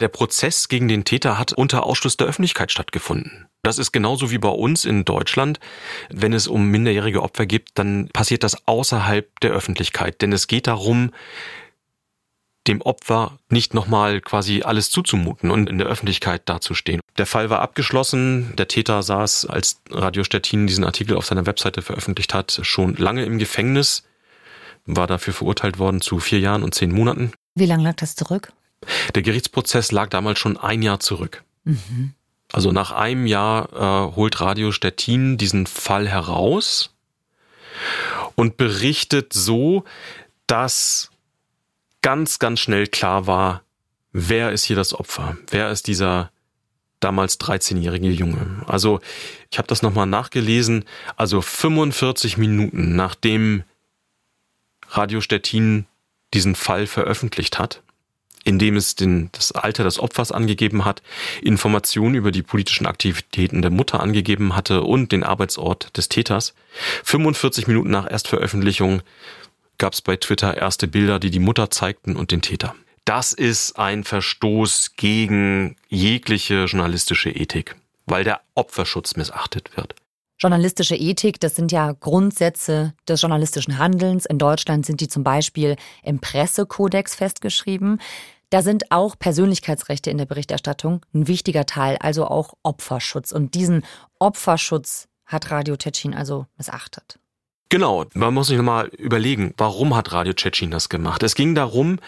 der 0.00 0.08
Prozess 0.08 0.68
gegen 0.68 0.88
den 0.88 1.04
Täter 1.04 1.38
hat 1.38 1.52
unter 1.52 1.84
Ausschluss 1.84 2.16
der 2.16 2.26
Öffentlichkeit 2.26 2.72
stattgefunden. 2.72 3.48
Das 3.62 3.78
ist 3.78 3.92
genauso 3.92 4.30
wie 4.30 4.38
bei 4.38 4.48
uns 4.48 4.86
in 4.86 5.04
Deutschland. 5.04 5.60
Wenn 6.08 6.32
es 6.32 6.48
um 6.48 6.68
minderjährige 6.68 7.22
Opfer 7.22 7.44
gibt, 7.44 7.72
dann 7.74 8.08
passiert 8.08 8.42
das 8.42 8.66
außerhalb 8.66 9.38
der 9.40 9.50
Öffentlichkeit. 9.50 10.22
Denn 10.22 10.32
es 10.32 10.46
geht 10.46 10.68
darum, 10.68 11.10
dem 12.66 12.82
Opfer 12.82 13.38
nicht 13.48 13.74
nochmal 13.74 14.20
quasi 14.20 14.62
alles 14.62 14.90
zuzumuten 14.90 15.50
und 15.50 15.68
in 15.68 15.78
der 15.78 15.86
Öffentlichkeit 15.86 16.42
dazustehen. 16.48 17.00
Der 17.16 17.26
Fall 17.26 17.50
war 17.50 17.60
abgeschlossen. 17.60 18.54
Der 18.56 18.68
Täter 18.68 19.02
saß, 19.02 19.46
als 19.46 19.80
Radio 19.90 20.24
Stettin 20.24 20.66
diesen 20.66 20.84
Artikel 20.84 21.16
auf 21.16 21.26
seiner 21.26 21.46
Webseite 21.46 21.82
veröffentlicht 21.82 22.34
hat, 22.34 22.60
schon 22.62 22.96
lange 22.96 23.24
im 23.24 23.38
Gefängnis, 23.38 24.04
war 24.86 25.06
dafür 25.06 25.34
verurteilt 25.34 25.78
worden 25.78 26.00
zu 26.00 26.18
vier 26.20 26.40
Jahren 26.40 26.62
und 26.62 26.74
zehn 26.74 26.92
Monaten. 26.92 27.32
Wie 27.54 27.66
lange 27.66 27.82
lag 27.82 27.96
das 27.96 28.14
zurück? 28.14 28.52
Der 29.14 29.22
Gerichtsprozess 29.22 29.92
lag 29.92 30.08
damals 30.08 30.38
schon 30.38 30.56
ein 30.56 30.82
Jahr 30.82 31.00
zurück. 31.00 31.44
Mhm. 31.64 32.14
Also 32.52 32.72
nach 32.72 32.90
einem 32.90 33.26
Jahr 33.26 33.72
äh, 33.72 34.16
holt 34.16 34.40
Radio 34.40 34.72
Stettin 34.72 35.38
diesen 35.38 35.66
Fall 35.66 36.08
heraus 36.08 36.94
und 38.34 38.56
berichtet 38.56 39.32
so, 39.32 39.84
dass 40.46 41.09
ganz, 42.02 42.38
ganz 42.38 42.60
schnell 42.60 42.86
klar 42.86 43.26
war, 43.26 43.62
wer 44.12 44.52
ist 44.52 44.64
hier 44.64 44.76
das 44.76 44.94
Opfer? 44.94 45.36
Wer 45.50 45.70
ist 45.70 45.86
dieser 45.86 46.30
damals 47.00 47.40
13-jährige 47.40 48.10
Junge? 48.10 48.62
Also 48.66 49.00
ich 49.50 49.58
habe 49.58 49.68
das 49.68 49.82
nochmal 49.82 50.06
nachgelesen. 50.06 50.84
Also 51.16 51.40
45 51.40 52.36
Minuten 52.36 52.96
nachdem 52.96 53.64
Radio 54.88 55.20
Stettin 55.20 55.86
diesen 56.34 56.54
Fall 56.54 56.86
veröffentlicht 56.86 57.58
hat, 57.58 57.82
indem 58.44 58.76
es 58.76 58.94
den, 58.94 59.30
das 59.32 59.52
Alter 59.52 59.84
des 59.84 59.98
Opfers 59.98 60.32
angegeben 60.32 60.84
hat, 60.84 61.02
Informationen 61.42 62.14
über 62.14 62.30
die 62.30 62.42
politischen 62.42 62.86
Aktivitäten 62.86 63.62
der 63.62 63.70
Mutter 63.70 64.00
angegeben 64.00 64.56
hatte 64.56 64.82
und 64.82 65.12
den 65.12 65.24
Arbeitsort 65.24 65.96
des 65.96 66.08
Täters. 66.08 66.54
45 67.04 67.66
Minuten 67.66 67.90
nach 67.90 68.10
Erstveröffentlichung 68.10 69.02
gab 69.80 69.94
es 69.94 70.02
bei 70.02 70.14
Twitter 70.14 70.56
erste 70.56 70.86
Bilder, 70.86 71.18
die 71.18 71.30
die 71.30 71.40
Mutter 71.40 71.70
zeigten 71.70 72.14
und 72.14 72.30
den 72.30 72.42
Täter. 72.42 72.76
Das 73.04 73.32
ist 73.32 73.76
ein 73.78 74.04
Verstoß 74.04 74.92
gegen 74.94 75.74
jegliche 75.88 76.66
journalistische 76.66 77.30
Ethik, 77.30 77.74
weil 78.06 78.22
der 78.22 78.42
Opferschutz 78.54 79.16
missachtet 79.16 79.76
wird. 79.76 79.96
Journalistische 80.38 80.94
Ethik, 80.94 81.40
das 81.40 81.56
sind 81.56 81.72
ja 81.72 81.92
Grundsätze 81.92 82.94
des 83.08 83.20
journalistischen 83.20 83.78
Handelns. 83.78 84.26
In 84.26 84.38
Deutschland 84.38 84.86
sind 84.86 85.00
die 85.00 85.08
zum 85.08 85.24
Beispiel 85.24 85.76
im 86.02 86.20
Pressekodex 86.20 87.14
festgeschrieben. 87.14 88.00
Da 88.50 88.62
sind 88.62 88.90
auch 88.90 89.18
Persönlichkeitsrechte 89.18 90.10
in 90.10 90.18
der 90.18 90.26
Berichterstattung 90.26 91.04
ein 91.14 91.26
wichtiger 91.26 91.66
Teil, 91.66 91.96
also 92.00 92.26
auch 92.26 92.54
Opferschutz. 92.62 93.32
Und 93.32 93.54
diesen 93.54 93.84
Opferschutz 94.18 95.08
hat 95.26 95.50
Radio 95.50 95.76
Tschetschen 95.76 96.14
also 96.14 96.46
missachtet. 96.56 97.18
Genau, 97.70 98.04
man 98.14 98.34
muss 98.34 98.48
sich 98.48 98.56
nochmal 98.56 98.88
überlegen, 98.98 99.54
warum 99.56 99.96
hat 99.96 100.12
Radio 100.12 100.32
Tschetschen 100.32 100.70
das 100.70 100.88
gemacht? 100.88 101.22
Es 101.22 101.34
ging 101.34 101.54
darum, 101.54 101.98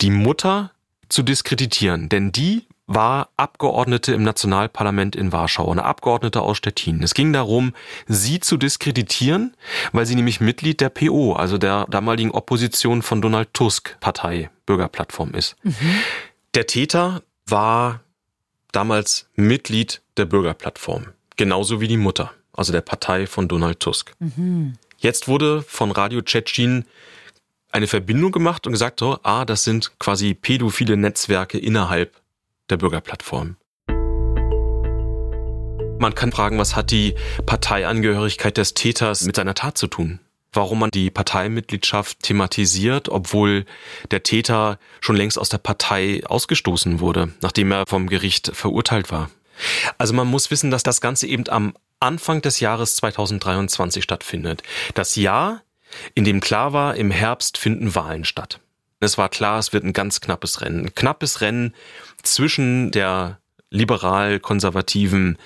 die 0.00 0.10
Mutter 0.10 0.72
zu 1.08 1.22
diskreditieren, 1.22 2.08
denn 2.08 2.32
die 2.32 2.66
war 2.88 3.28
Abgeordnete 3.36 4.12
im 4.14 4.22
Nationalparlament 4.24 5.14
in 5.14 5.30
Warschau, 5.30 5.70
eine 5.70 5.84
Abgeordnete 5.84 6.40
aus 6.40 6.56
Stettin. 6.56 7.02
Es 7.02 7.14
ging 7.14 7.32
darum, 7.32 7.74
sie 8.06 8.40
zu 8.40 8.56
diskreditieren, 8.56 9.54
weil 9.92 10.06
sie 10.06 10.16
nämlich 10.16 10.40
Mitglied 10.40 10.80
der 10.80 10.88
PO, 10.88 11.34
also 11.34 11.58
der 11.58 11.86
damaligen 11.88 12.30
Opposition 12.30 13.02
von 13.02 13.22
Donald 13.22 13.52
Tusk 13.52 14.00
Partei, 14.00 14.50
Bürgerplattform 14.66 15.34
ist. 15.34 15.54
Mhm. 15.62 15.74
Der 16.54 16.66
Täter 16.66 17.22
war 17.46 18.00
damals 18.72 19.28
Mitglied 19.34 20.00
der 20.16 20.24
Bürgerplattform, 20.24 21.08
genauso 21.36 21.80
wie 21.80 21.88
die 21.88 21.98
Mutter, 21.98 22.32
also 22.58 22.72
der 22.72 22.80
Partei 22.80 23.26
von 23.26 23.46
Donald 23.46 23.80
Tusk. 23.80 24.14
Mhm. 24.18 24.74
Jetzt 24.98 25.28
wurde 25.28 25.62
von 25.62 25.92
Radio 25.92 26.20
Tschetschen 26.22 26.84
eine 27.70 27.86
Verbindung 27.86 28.32
gemacht 28.32 28.66
und 28.66 28.72
gesagt, 28.72 29.00
oh, 29.02 29.18
ah, 29.22 29.44
das 29.44 29.62
sind 29.62 29.98
quasi 29.98 30.34
pädophile 30.34 30.96
Netzwerke 30.96 31.58
innerhalb 31.58 32.20
der 32.68 32.78
Bürgerplattform. 32.78 33.56
Man 36.00 36.14
kann 36.14 36.32
fragen, 36.32 36.58
was 36.58 36.74
hat 36.74 36.90
die 36.90 37.14
Parteiangehörigkeit 37.46 38.56
des 38.56 38.74
Täters 38.74 39.22
mit 39.22 39.36
seiner 39.36 39.54
Tat 39.54 39.78
zu 39.78 39.86
tun? 39.86 40.20
Warum 40.52 40.80
man 40.80 40.90
die 40.90 41.10
Parteimitgliedschaft 41.10 42.22
thematisiert, 42.22 43.08
obwohl 43.08 43.66
der 44.10 44.22
Täter 44.22 44.78
schon 45.00 45.16
längst 45.16 45.38
aus 45.38 45.48
der 45.48 45.58
Partei 45.58 46.22
ausgestoßen 46.24 47.00
wurde, 47.00 47.32
nachdem 47.42 47.70
er 47.70 47.84
vom 47.86 48.08
Gericht 48.08 48.50
verurteilt 48.54 49.12
war. 49.12 49.30
Also 49.98 50.14
man 50.14 50.26
muss 50.28 50.50
wissen, 50.50 50.70
dass 50.70 50.82
das 50.82 51.00
Ganze 51.00 51.26
eben 51.26 51.48
am 51.48 51.74
Anfang 52.00 52.42
des 52.42 52.60
Jahres 52.60 52.96
2023 52.96 54.02
stattfindet. 54.02 54.62
Das 54.94 55.16
Jahr, 55.16 55.62
in 56.14 56.24
dem 56.24 56.40
klar 56.40 56.72
war, 56.72 56.96
im 56.96 57.10
Herbst 57.10 57.58
finden 57.58 57.94
Wahlen 57.94 58.24
statt. 58.24 58.60
Es 59.00 59.18
war 59.18 59.28
klar, 59.28 59.58
es 59.58 59.72
wird 59.72 59.84
ein 59.84 59.92
ganz 59.92 60.20
knappes 60.20 60.60
Rennen. 60.60 60.86
Ein 60.86 60.94
knappes 60.94 61.40
Rennen 61.40 61.74
zwischen 62.22 62.90
der 62.90 63.38
liberal-konservativen 63.70 65.38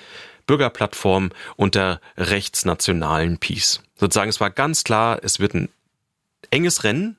Bürgerplattform 0.47 1.31
und 1.55 1.75
der 1.75 2.01
rechtsnationalen 2.17 3.37
Peace. 3.37 3.81
Sozusagen, 3.95 4.29
es 4.29 4.39
war 4.39 4.49
ganz 4.49 4.83
klar, 4.83 5.19
es 5.23 5.39
wird 5.39 5.53
ein 5.53 5.69
enges 6.49 6.83
Rennen 6.83 7.17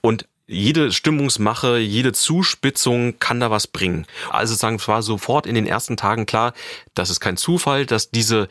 und 0.00 0.26
jede 0.48 0.92
Stimmungsmache, 0.92 1.78
jede 1.78 2.12
Zuspitzung 2.12 3.18
kann 3.18 3.38
da 3.38 3.50
was 3.50 3.66
bringen. 3.66 4.06
Also 4.30 4.54
sagen, 4.54 4.76
es 4.76 4.88
war 4.88 5.02
sofort 5.02 5.46
in 5.46 5.54
den 5.54 5.66
ersten 5.66 5.96
Tagen 5.96 6.26
klar, 6.26 6.54
das 6.94 7.10
ist 7.10 7.20
kein 7.20 7.36
Zufall, 7.36 7.86
dass 7.86 8.10
diese 8.10 8.48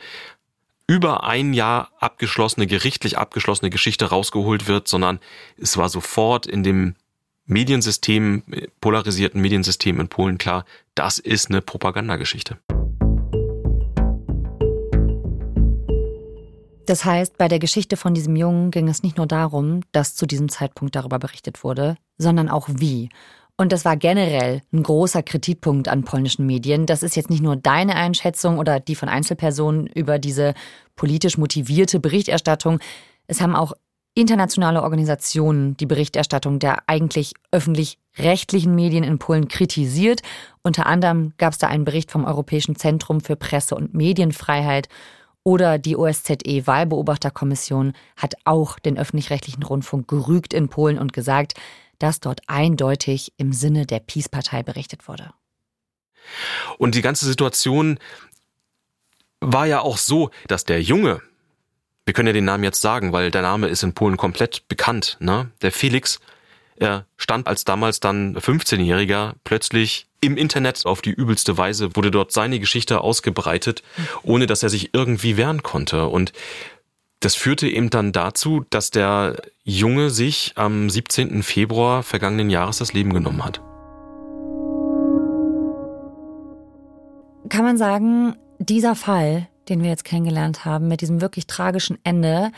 über 0.86 1.24
ein 1.24 1.52
Jahr 1.52 1.90
abgeschlossene, 1.98 2.66
gerichtlich 2.66 3.18
abgeschlossene 3.18 3.68
Geschichte 3.68 4.06
rausgeholt 4.06 4.68
wird, 4.68 4.88
sondern 4.88 5.18
es 5.58 5.76
war 5.76 5.88
sofort 5.88 6.46
in 6.46 6.62
dem 6.62 6.94
Mediensystem, 7.46 8.44
polarisierten 8.80 9.40
Mediensystem 9.40 10.00
in 10.00 10.08
Polen 10.08 10.38
klar, 10.38 10.64
das 10.94 11.18
ist 11.18 11.50
eine 11.50 11.60
Propagandageschichte. 11.62 12.58
Das 16.88 17.04
heißt, 17.04 17.36
bei 17.36 17.48
der 17.48 17.58
Geschichte 17.58 17.98
von 17.98 18.14
diesem 18.14 18.34
Jungen 18.34 18.70
ging 18.70 18.88
es 18.88 19.02
nicht 19.02 19.18
nur 19.18 19.26
darum, 19.26 19.82
dass 19.92 20.14
zu 20.14 20.24
diesem 20.24 20.48
Zeitpunkt 20.48 20.96
darüber 20.96 21.18
berichtet 21.18 21.62
wurde, 21.62 21.96
sondern 22.16 22.48
auch 22.48 22.66
wie. 22.72 23.10
Und 23.58 23.72
das 23.72 23.84
war 23.84 23.98
generell 23.98 24.62
ein 24.72 24.84
großer 24.84 25.22
Kritikpunkt 25.22 25.86
an 25.86 26.04
polnischen 26.04 26.46
Medien. 26.46 26.86
Das 26.86 27.02
ist 27.02 27.14
jetzt 27.14 27.28
nicht 27.28 27.42
nur 27.42 27.56
deine 27.56 27.94
Einschätzung 27.94 28.56
oder 28.56 28.80
die 28.80 28.94
von 28.94 29.10
Einzelpersonen 29.10 29.86
über 29.88 30.18
diese 30.18 30.54
politisch 30.96 31.36
motivierte 31.36 32.00
Berichterstattung. 32.00 32.78
Es 33.26 33.42
haben 33.42 33.54
auch 33.54 33.74
internationale 34.14 34.82
Organisationen 34.82 35.76
die 35.76 35.86
Berichterstattung 35.86 36.58
der 36.58 36.84
eigentlich 36.86 37.34
öffentlich-rechtlichen 37.52 38.74
Medien 38.74 39.04
in 39.04 39.18
Polen 39.18 39.48
kritisiert. 39.48 40.22
Unter 40.62 40.86
anderem 40.86 41.34
gab 41.36 41.52
es 41.52 41.58
da 41.58 41.66
einen 41.66 41.84
Bericht 41.84 42.10
vom 42.10 42.24
Europäischen 42.24 42.76
Zentrum 42.76 43.20
für 43.20 43.36
Presse- 43.36 43.74
und 43.74 43.92
Medienfreiheit 43.92 44.88
oder 45.48 45.78
die 45.78 45.96
OSZE-Wahlbeobachterkommission 45.96 47.94
hat 48.18 48.34
auch 48.44 48.78
den 48.78 48.98
öffentlich-rechtlichen 48.98 49.62
Rundfunk 49.62 50.06
gerügt 50.06 50.52
in 50.52 50.68
Polen 50.68 50.98
und 50.98 51.14
gesagt, 51.14 51.54
dass 51.98 52.20
dort 52.20 52.42
eindeutig 52.48 53.32
im 53.38 53.54
Sinne 53.54 53.86
der 53.86 54.00
Peace-Partei 54.00 54.62
berichtet 54.62 55.08
wurde. 55.08 55.32
Und 56.76 56.94
die 56.94 57.00
ganze 57.00 57.24
Situation 57.24 57.98
war 59.40 59.64
ja 59.64 59.80
auch 59.80 59.96
so, 59.96 60.30
dass 60.48 60.66
der 60.66 60.82
Junge, 60.82 61.22
wir 62.04 62.12
können 62.12 62.26
ja 62.26 62.34
den 62.34 62.44
Namen 62.44 62.64
jetzt 62.64 62.82
sagen, 62.82 63.14
weil 63.14 63.30
der 63.30 63.40
Name 63.40 63.68
ist 63.68 63.82
in 63.82 63.94
Polen 63.94 64.18
komplett 64.18 64.68
bekannt, 64.68 65.16
ne? 65.18 65.50
Der 65.62 65.72
Felix, 65.72 66.20
er 66.80 67.06
stand 67.16 67.46
als 67.46 67.64
damals 67.64 68.00
dann 68.00 68.36
15-Jähriger 68.36 69.34
plötzlich 69.44 70.06
im 70.20 70.36
Internet 70.36 70.84
auf 70.86 71.00
die 71.00 71.10
übelste 71.10 71.56
Weise, 71.56 71.94
wurde 71.94 72.10
dort 72.10 72.32
seine 72.32 72.58
Geschichte 72.58 73.00
ausgebreitet, 73.00 73.82
ohne 74.22 74.46
dass 74.46 74.62
er 74.62 74.68
sich 74.68 74.90
irgendwie 74.92 75.36
wehren 75.36 75.62
konnte. 75.62 76.08
Und 76.08 76.32
das 77.20 77.34
führte 77.34 77.68
eben 77.68 77.90
dann 77.90 78.12
dazu, 78.12 78.64
dass 78.70 78.90
der 78.90 79.42
Junge 79.64 80.10
sich 80.10 80.52
am 80.56 80.88
17. 80.88 81.42
Februar 81.42 82.02
vergangenen 82.02 82.50
Jahres 82.50 82.78
das 82.78 82.92
Leben 82.92 83.12
genommen 83.12 83.44
hat. 83.44 83.60
Kann 87.48 87.64
man 87.64 87.78
sagen, 87.78 88.36
dieser 88.58 88.94
Fall, 88.94 89.48
den 89.68 89.82
wir 89.82 89.88
jetzt 89.88 90.04
kennengelernt 90.04 90.64
haben, 90.64 90.88
mit 90.88 91.00
diesem 91.00 91.20
wirklich 91.20 91.46
tragischen 91.46 91.98
Ende, 92.04 92.52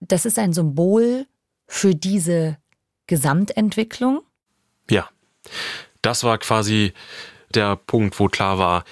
das 0.00 0.26
ist 0.26 0.38
ein 0.38 0.52
Symbol 0.52 1.26
für 1.66 1.94
diese 1.94 2.58
Gesamtentwicklung? 3.06 4.22
Ja, 4.90 5.08
das 6.02 6.24
war 6.24 6.38
quasi 6.38 6.92
der 7.54 7.76
Punkt, 7.76 8.18
wo 8.18 8.28
klar 8.28 8.58
war, 8.58 8.84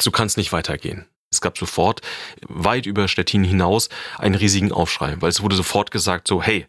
so 0.00 0.10
kann 0.10 0.26
es 0.26 0.36
nicht 0.36 0.52
weitergehen. 0.52 1.06
Es 1.30 1.40
gab 1.40 1.56
sofort 1.56 2.00
weit 2.48 2.86
über 2.86 3.06
Stettin 3.06 3.44
hinaus 3.44 3.88
einen 4.18 4.34
riesigen 4.34 4.72
Aufschrei, 4.72 5.16
weil 5.20 5.28
es 5.28 5.42
wurde 5.42 5.56
sofort 5.56 5.90
gesagt 5.90 6.26
so, 6.26 6.42
hey, 6.42 6.66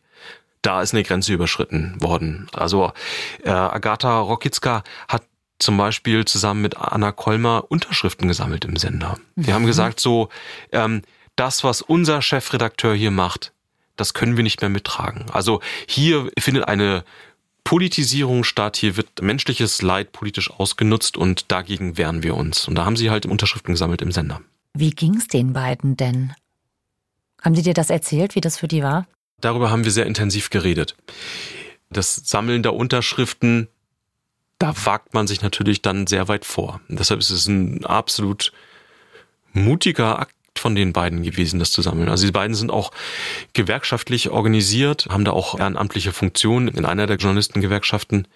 da 0.61 0.81
ist 0.81 0.93
eine 0.93 1.03
Grenze 1.03 1.33
überschritten 1.33 1.95
worden. 1.99 2.47
Also 2.53 2.91
äh, 3.43 3.49
Agatha 3.49 4.19
Rokicka 4.19 4.83
hat 5.07 5.23
zum 5.57 5.77
Beispiel 5.77 6.25
zusammen 6.25 6.61
mit 6.61 6.77
Anna 6.77 7.11
Kolmer 7.11 7.65
Unterschriften 7.69 8.27
gesammelt 8.27 8.65
im 8.65 8.75
Sender. 8.77 9.17
Wir 9.35 9.53
mhm. 9.53 9.55
haben 9.55 9.65
gesagt 9.65 9.99
so, 9.99 10.29
ähm, 10.71 11.01
das, 11.35 11.63
was 11.63 11.81
unser 11.81 12.21
Chefredakteur 12.21 12.93
hier 12.93 13.11
macht, 13.11 13.53
das 13.95 14.13
können 14.13 14.37
wir 14.37 14.43
nicht 14.43 14.61
mehr 14.61 14.69
mittragen. 14.69 15.25
Also 15.31 15.61
hier 15.87 16.31
findet 16.39 16.67
eine 16.67 17.03
Politisierung 17.63 18.43
statt, 18.43 18.77
hier 18.77 18.97
wird 18.97 19.21
menschliches 19.21 19.81
Leid 19.81 20.11
politisch 20.11 20.49
ausgenutzt 20.51 21.17
und 21.17 21.51
dagegen 21.51 21.97
wehren 21.97 22.23
wir 22.23 22.35
uns. 22.35 22.67
Und 22.67 22.75
da 22.75 22.85
haben 22.85 22.95
sie 22.95 23.09
halt 23.09 23.25
Unterschriften 23.25 23.73
gesammelt 23.73 24.01
im 24.01 24.11
Sender. 24.11 24.41
Wie 24.73 24.91
ging's 24.91 25.27
den 25.27 25.53
beiden 25.53 25.97
denn? 25.97 26.33
Haben 27.41 27.55
sie 27.55 27.63
dir 27.63 27.73
das 27.73 27.89
erzählt, 27.89 28.35
wie 28.35 28.41
das 28.41 28.57
für 28.57 28.67
die 28.67 28.83
war? 28.83 29.07
Darüber 29.39 29.71
haben 29.71 29.83
wir 29.83 29.91
sehr 29.91 30.05
intensiv 30.05 30.49
geredet. 30.49 30.95
Das 31.89 32.15
Sammeln 32.15 32.63
der 32.63 32.73
Unterschriften 32.73 33.67
da 34.61 34.75
wagt 34.85 35.15
man 35.15 35.25
sich 35.25 35.41
natürlich 35.41 35.81
dann 35.81 36.05
sehr 36.05 36.27
weit 36.27 36.45
vor. 36.45 36.81
Und 36.87 36.99
deshalb 36.99 37.19
ist 37.19 37.31
es 37.31 37.47
ein 37.47 37.83
absolut 37.83 38.53
mutiger 39.53 40.19
Akt 40.19 40.35
von 40.61 40.75
den 40.75 40.93
beiden 40.93 41.23
gewesen, 41.23 41.59
das 41.59 41.71
zu 41.71 41.81
sammeln. 41.81 42.07
Also 42.07 42.25
die 42.25 42.31
beiden 42.31 42.55
sind 42.55 42.71
auch 42.71 42.91
gewerkschaftlich 43.53 44.29
organisiert, 44.29 45.07
haben 45.09 45.25
da 45.25 45.31
auch 45.31 45.59
ehrenamtliche 45.59 46.13
Funktionen 46.13 46.67
in 46.69 46.85
einer 46.85 47.07
der 47.07 47.17
Journalistengewerkschaften. 47.17 48.27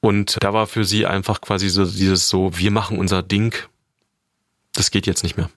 Und 0.00 0.36
da 0.40 0.52
war 0.52 0.66
für 0.66 0.84
sie 0.84 1.06
einfach 1.06 1.40
quasi 1.40 1.68
so 1.68 1.84
dieses 1.84 2.28
so, 2.28 2.56
wir 2.56 2.70
machen 2.70 2.98
unser 2.98 3.22
Ding. 3.22 3.54
Das 4.72 4.90
geht 4.90 5.06
jetzt 5.06 5.22
nicht 5.22 5.36
mehr. 5.36 5.50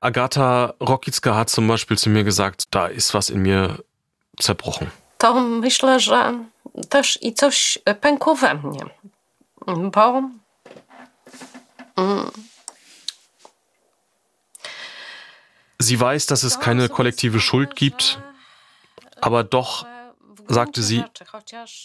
Agatha 0.00 0.74
Rokicka 0.80 1.34
hat 1.34 1.50
zum 1.50 1.68
Beispiel 1.68 1.96
zu 1.96 2.10
mir 2.10 2.24
gesagt, 2.24 2.64
da 2.70 2.86
ist 2.86 3.14
was 3.14 3.30
in 3.30 3.42
mir 3.42 3.78
zerbrochen. 4.38 4.90
To 5.18 5.34
myślę, 5.34 6.00
że 6.00 6.34
też 6.88 7.18
i 7.22 7.34
coś 7.34 7.78
pękło 8.00 8.34
we 8.34 8.54
mnie, 8.54 8.84
bo 9.66 10.30
Sie 15.82 15.98
weiß, 15.98 16.26
dass 16.26 16.42
es 16.42 16.60
keine 16.60 16.90
kollektive 16.90 17.40
Schuld 17.40 17.74
gibt, 17.74 18.20
aber 19.22 19.44
doch, 19.44 19.86
sagte 20.46 20.82
sie, 20.82 21.02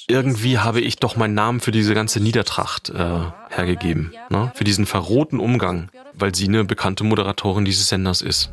irgendwie 0.07 0.59
habe 0.59 0.81
ich 0.81 0.97
doch 0.97 1.15
meinen 1.15 1.33
Namen 1.33 1.61
für 1.61 1.71
diese 1.71 1.93
ganze 1.93 2.19
Niedertracht 2.19 2.89
äh, 2.89 3.19
hergegeben, 3.49 4.13
ne? 4.29 4.51
für 4.53 4.65
diesen 4.65 4.85
verrohten 4.85 5.39
Umgang, 5.39 5.89
weil 6.13 6.35
sie 6.35 6.45
eine 6.49 6.65
bekannte 6.65 7.05
Moderatorin 7.05 7.63
dieses 7.63 7.87
Senders 7.87 8.21
ist. 8.21 8.51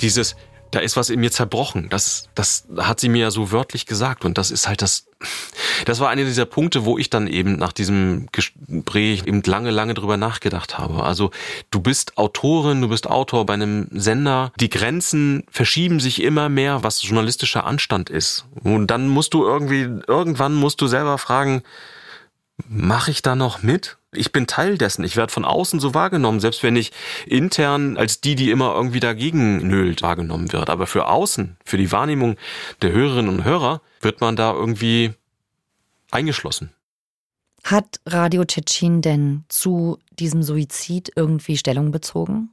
Dieses, 0.00 0.34
da 0.70 0.78
ist 0.78 0.96
was 0.96 1.10
in 1.10 1.20
mir 1.20 1.30
zerbrochen. 1.30 1.88
Das, 1.88 2.28
das 2.34 2.66
hat 2.76 3.00
sie 3.00 3.08
mir 3.08 3.22
ja 3.22 3.30
so 3.30 3.50
wörtlich 3.50 3.86
gesagt. 3.86 4.24
Und 4.24 4.38
das 4.38 4.50
ist 4.50 4.68
halt 4.68 4.82
das, 4.82 5.06
das 5.84 6.00
war 6.00 6.10
einer 6.10 6.24
dieser 6.24 6.46
Punkte, 6.46 6.84
wo 6.84 6.96
ich 6.98 7.10
dann 7.10 7.26
eben 7.26 7.56
nach 7.56 7.72
diesem 7.72 8.28
Gespräch 8.32 9.26
eben 9.26 9.42
lange, 9.44 9.70
lange 9.70 9.94
drüber 9.94 10.16
nachgedacht 10.16 10.78
habe. 10.78 11.02
Also 11.02 11.30
du 11.70 11.80
bist 11.80 12.18
Autorin, 12.18 12.80
du 12.80 12.88
bist 12.88 13.08
Autor 13.08 13.46
bei 13.46 13.54
einem 13.54 13.88
Sender. 13.92 14.52
Die 14.60 14.70
Grenzen 14.70 15.44
verschieben 15.50 16.00
sich 16.00 16.22
immer 16.22 16.48
mehr, 16.48 16.82
was 16.82 17.02
journalistischer 17.02 17.64
Anstand 17.64 18.10
ist. 18.10 18.46
Und 18.62 18.88
dann 18.88 19.08
musst 19.08 19.34
du 19.34 19.44
irgendwie, 19.44 19.88
irgendwann 20.06 20.54
musst 20.54 20.80
du 20.80 20.86
selber 20.86 21.18
fragen, 21.18 21.62
mache 22.68 23.10
ich 23.10 23.22
da 23.22 23.34
noch 23.34 23.62
mit? 23.62 23.96
Ich 24.12 24.32
bin 24.32 24.46
Teil 24.46 24.76
dessen. 24.76 25.04
Ich 25.04 25.16
werde 25.16 25.32
von 25.32 25.44
außen 25.44 25.78
so 25.78 25.94
wahrgenommen, 25.94 26.40
selbst 26.40 26.62
wenn 26.62 26.74
ich 26.74 26.90
intern 27.26 27.96
als 27.96 28.20
die, 28.20 28.34
die 28.34 28.50
immer 28.50 28.74
irgendwie 28.74 29.00
dagegen 29.00 29.58
nölt, 29.68 30.02
wahrgenommen 30.02 30.52
wird. 30.52 30.68
Aber 30.68 30.86
für 30.86 31.06
außen, 31.06 31.56
für 31.64 31.76
die 31.76 31.92
Wahrnehmung 31.92 32.36
der 32.82 32.90
Hörerinnen 32.92 33.32
und 33.32 33.44
Hörer, 33.44 33.82
wird 34.00 34.20
man 34.20 34.34
da 34.34 34.52
irgendwie 34.52 35.12
eingeschlossen. 36.10 36.70
Hat 37.62 38.00
Radio 38.06 38.44
Tschetschen 38.44 39.02
denn 39.02 39.44
zu 39.48 39.98
diesem 40.10 40.42
Suizid 40.42 41.12
irgendwie 41.14 41.56
Stellung 41.56 41.92
bezogen? 41.92 42.50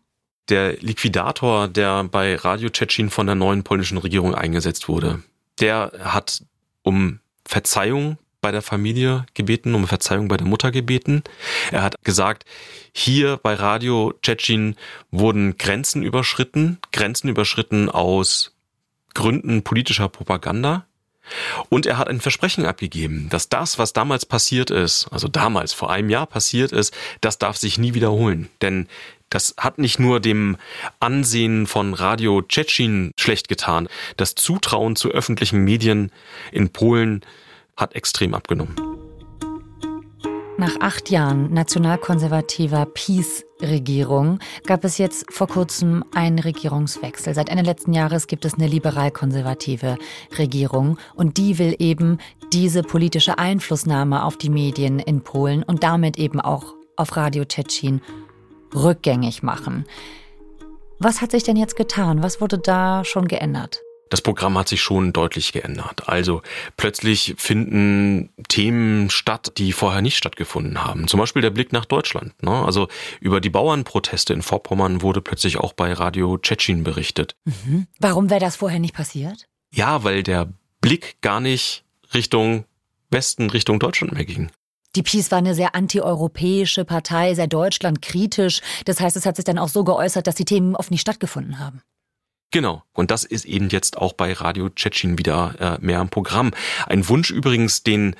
Der 0.49 0.77
Liquidator, 0.77 1.67
der 1.67 2.03
bei 2.03 2.35
Radio 2.35 2.69
Tschetschen 2.69 3.09
von 3.09 3.25
der 3.25 3.35
neuen 3.35 3.63
polnischen 3.63 3.97
Regierung 3.97 4.35
eingesetzt 4.35 4.87
wurde, 4.87 5.23
der 5.59 5.91
hat 6.03 6.43
um 6.83 7.19
Verzeihung 7.45 8.17
bei 8.41 8.51
der 8.51 8.61
Familie 8.61 9.25
gebeten, 9.33 9.75
um 9.75 9.87
Verzeihung 9.87 10.27
bei 10.27 10.37
der 10.37 10.47
Mutter 10.47 10.71
gebeten. 10.71 11.23
Er 11.71 11.83
hat 11.83 11.95
gesagt, 12.03 12.45
hier 12.93 13.37
bei 13.37 13.53
Radio 13.53 14.13
Tschetschen 14.21 14.75
wurden 15.11 15.57
Grenzen 15.57 16.03
überschritten, 16.03 16.79
Grenzen 16.91 17.29
überschritten 17.29 17.89
aus 17.89 18.55
Gründen 19.13 19.63
politischer 19.63 20.09
Propaganda. 20.09 20.85
Und 21.69 21.85
er 21.85 21.97
hat 21.97 22.07
ein 22.07 22.21
Versprechen 22.21 22.65
abgegeben, 22.65 23.27
dass 23.29 23.49
das, 23.49 23.77
was 23.77 23.91
damals 23.91 24.25
passiert 24.25 24.71
ist, 24.71 25.07
also 25.11 25.27
damals 25.27 25.73
vor 25.73 25.89
einem 25.89 26.09
Jahr 26.09 26.25
passiert 26.25 26.71
ist, 26.71 26.95
das 27.19 27.37
darf 27.37 27.57
sich 27.57 27.77
nie 27.77 27.93
wiederholen. 27.93 28.49
Denn 28.61 28.87
das 29.29 29.55
hat 29.57 29.77
nicht 29.77 29.99
nur 29.99 30.21
dem 30.21 30.55
Ansehen 30.99 31.67
von 31.67 31.93
Radio 31.93 32.41
Tschetschen 32.41 33.11
schlecht 33.19 33.49
getan. 33.49 33.89
Das 34.15 34.35
Zutrauen 34.35 34.95
zu 34.95 35.09
öffentlichen 35.09 35.65
Medien 35.65 36.11
in 36.51 36.69
Polen 36.69 37.21
hat 37.77 37.95
extrem 37.95 38.33
abgenommen. 38.33 38.75
Nach 40.59 40.75
acht 40.81 41.11
Jahren 41.11 41.53
nationalkonservativer 41.53 42.87
Peace-Regierung 42.87 44.39
gab 44.65 44.83
es 44.85 44.97
jetzt 44.97 45.31
vor 45.31 45.47
kurzem 45.47 46.03
einen 46.15 46.39
Regierungswechsel. 46.39 47.35
Seit 47.35 47.49
Ende 47.49 47.61
letzten 47.61 47.93
Jahres 47.93 48.25
gibt 48.25 48.43
es 48.43 48.55
eine 48.55 48.65
liberal-konservative 48.65 49.97
Regierung 50.39 50.97
und 51.13 51.37
die 51.37 51.59
will 51.59 51.75
eben 51.77 52.17
diese 52.51 52.81
politische 52.81 53.37
Einflussnahme 53.37 54.23
auf 54.23 54.35
die 54.35 54.49
Medien 54.49 54.97
in 54.97 55.21
Polen 55.21 55.61
und 55.61 55.83
damit 55.83 56.17
eben 56.17 56.41
auch 56.41 56.73
auf 56.95 57.15
Radio 57.15 57.45
Tschetschen 57.45 58.01
rückgängig 58.73 59.43
machen. 59.43 59.85
Was 60.97 61.21
hat 61.21 61.29
sich 61.29 61.43
denn 61.43 61.55
jetzt 61.55 61.75
getan? 61.75 62.23
Was 62.23 62.41
wurde 62.41 62.57
da 62.57 63.05
schon 63.05 63.27
geändert? 63.27 63.83
Das 64.09 64.21
Programm 64.21 64.57
hat 64.57 64.67
sich 64.67 64.81
schon 64.81 65.13
deutlich 65.13 65.53
geändert. 65.53 66.07
Also 66.07 66.41
plötzlich 66.75 67.35
finden 67.37 68.29
Themen 68.47 69.09
statt, 69.09 69.53
die 69.57 69.71
vorher 69.71 70.01
nicht 70.01 70.17
stattgefunden 70.17 70.83
haben. 70.83 71.07
Zum 71.07 71.19
Beispiel 71.19 71.41
der 71.41 71.49
Blick 71.49 71.73
nach 71.73 71.85
Deutschland. 71.85 72.41
Ne? 72.41 72.51
Also 72.51 72.87
über 73.19 73.41
die 73.41 73.49
Bauernproteste 73.49 74.33
in 74.33 74.41
Vorpommern 74.41 75.01
wurde 75.01 75.21
plötzlich 75.21 75.57
auch 75.57 75.73
bei 75.73 75.93
Radio 75.93 76.37
Tschetschen 76.37 76.83
berichtet. 76.83 77.35
Mhm. 77.45 77.87
Warum 77.99 78.29
wäre 78.29 78.39
das 78.39 78.55
vorher 78.55 78.79
nicht 78.79 78.95
passiert? 78.95 79.47
Ja, 79.71 80.03
weil 80.03 80.23
der 80.23 80.51
Blick 80.81 81.21
gar 81.21 81.39
nicht 81.39 81.83
Richtung 82.13 82.65
Westen, 83.09 83.49
Richtung 83.49 83.79
Deutschland 83.79 84.13
mehr 84.13 84.25
ging. 84.25 84.49
Die 84.95 85.03
PiS 85.03 85.31
war 85.31 85.37
eine 85.37 85.53
sehr 85.53 85.75
antieuropäische 85.75 86.83
Partei, 86.83 87.35
sehr 87.35 87.47
deutschlandkritisch. 87.47 88.61
Das 88.85 88.99
heißt, 88.99 89.15
es 89.15 89.25
hat 89.25 89.35
sich 89.35 89.45
dann 89.45 89.59
auch 89.59 89.69
so 89.69 89.83
geäußert, 89.83 90.25
dass 90.25 90.35
die 90.35 90.45
Themen 90.45 90.75
oft 90.75 90.91
nicht 90.91 91.01
stattgefunden 91.01 91.59
haben. 91.59 91.81
Genau. 92.51 92.83
Und 92.93 93.11
das 93.11 93.25
ist 93.25 93.45
eben 93.45 93.69
jetzt 93.69 93.97
auch 93.97 94.13
bei 94.13 94.31
Radio 94.31 94.69
Tschetschen 94.69 95.17
wieder 95.17 95.55
äh, 95.59 95.85
mehr 95.85 95.99
im 95.99 96.09
Programm. 96.09 96.51
Ein 96.85 97.07
Wunsch 97.09 97.29
übrigens, 97.29 97.83
den 97.83 98.15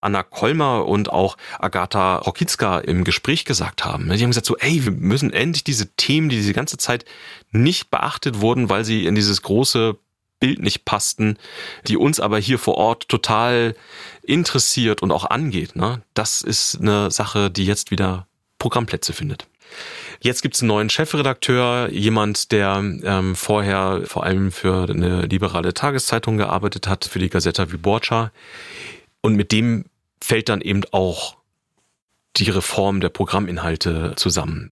Anna 0.00 0.22
Kolmer 0.22 0.86
und 0.86 1.10
auch 1.10 1.36
Agatha 1.58 2.16
Rokicka 2.16 2.78
im 2.78 3.04
Gespräch 3.04 3.44
gesagt 3.44 3.84
haben. 3.84 4.04
Sie 4.16 4.22
haben 4.22 4.30
gesagt 4.30 4.46
so, 4.46 4.56
ey, 4.56 4.84
wir 4.84 4.92
müssen 4.92 5.32
endlich 5.32 5.64
diese 5.64 5.88
Themen, 5.96 6.28
die 6.28 6.36
diese 6.36 6.52
ganze 6.52 6.76
Zeit 6.76 7.04
nicht 7.50 7.90
beachtet 7.90 8.40
wurden, 8.40 8.68
weil 8.68 8.84
sie 8.84 9.06
in 9.06 9.14
dieses 9.14 9.42
große 9.42 9.96
Bild 10.38 10.60
nicht 10.60 10.84
passten, 10.84 11.38
die 11.86 11.96
uns 11.96 12.18
aber 12.18 12.38
hier 12.38 12.58
vor 12.58 12.74
Ort 12.74 13.08
total 13.08 13.76
interessiert 14.22 15.02
und 15.02 15.12
auch 15.12 15.24
angeht. 15.24 15.76
Ne? 15.76 16.02
Das 16.14 16.42
ist 16.42 16.80
eine 16.80 17.12
Sache, 17.12 17.50
die 17.50 17.64
jetzt 17.64 17.92
wieder 17.92 18.26
Programmplätze 18.58 19.12
findet. 19.12 19.46
Jetzt 20.20 20.42
gibt 20.42 20.54
es 20.54 20.62
einen 20.62 20.68
neuen 20.68 20.90
Chefredakteur, 20.90 21.90
jemand, 21.90 22.52
der 22.52 22.76
ähm, 22.76 23.34
vorher 23.34 24.02
vor 24.04 24.24
allem 24.24 24.52
für 24.52 24.88
eine 24.88 25.22
liberale 25.22 25.74
Tageszeitung 25.74 26.36
gearbeitet 26.36 26.86
hat, 26.86 27.04
für 27.04 27.18
die 27.18 27.28
Gazeta 27.28 27.72
Wyborcza. 27.72 28.30
Und 29.20 29.34
mit 29.34 29.50
dem 29.52 29.84
fällt 30.22 30.48
dann 30.48 30.60
eben 30.60 30.82
auch 30.92 31.36
die 32.36 32.50
Reform 32.50 33.00
der 33.00 33.08
Programminhalte 33.08 34.14
zusammen. 34.16 34.70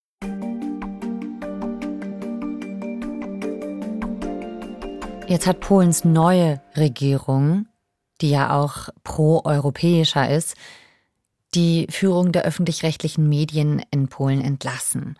Jetzt 5.26 5.46
hat 5.46 5.60
Polens 5.60 6.04
neue 6.04 6.60
Regierung, 6.76 7.66
die 8.20 8.30
ja 8.30 8.56
auch 8.56 8.88
pro-europäischer 9.04 10.28
ist, 10.28 10.56
die 11.54 11.86
Führung 11.90 12.32
der 12.32 12.44
öffentlich-rechtlichen 12.44 13.28
Medien 13.28 13.82
in 13.90 14.08
Polen 14.08 14.40
entlassen 14.40 15.16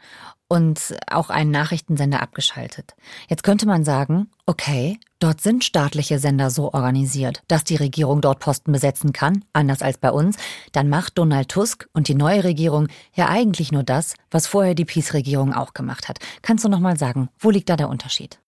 und 0.50 0.96
auch 1.08 1.30
einen 1.30 1.52
Nachrichtensender 1.52 2.20
abgeschaltet. 2.20 2.94
Jetzt 3.28 3.44
könnte 3.44 3.66
man 3.66 3.84
sagen, 3.84 4.28
okay, 4.46 4.98
dort 5.20 5.40
sind 5.40 5.64
staatliche 5.64 6.18
Sender 6.18 6.50
so 6.50 6.72
organisiert, 6.72 7.42
dass 7.46 7.62
die 7.62 7.76
Regierung 7.76 8.20
dort 8.20 8.40
Posten 8.40 8.72
besetzen 8.72 9.12
kann, 9.12 9.44
anders 9.52 9.80
als 9.80 9.98
bei 9.98 10.10
uns, 10.10 10.36
dann 10.72 10.88
macht 10.88 11.16
Donald 11.18 11.48
Tusk 11.48 11.88
und 11.92 12.08
die 12.08 12.16
neue 12.16 12.42
Regierung 12.42 12.88
ja 13.14 13.28
eigentlich 13.28 13.70
nur 13.70 13.84
das, 13.84 14.14
was 14.32 14.48
vorher 14.48 14.74
die 14.74 14.84
Peace-Regierung 14.84 15.54
auch 15.54 15.72
gemacht 15.72 16.08
hat. 16.08 16.18
Kannst 16.42 16.64
du 16.64 16.68
noch 16.68 16.80
mal 16.80 16.98
sagen, 16.98 17.28
wo 17.38 17.50
liegt 17.50 17.68
da 17.68 17.76
der 17.76 17.88
Unterschied? 17.88 18.40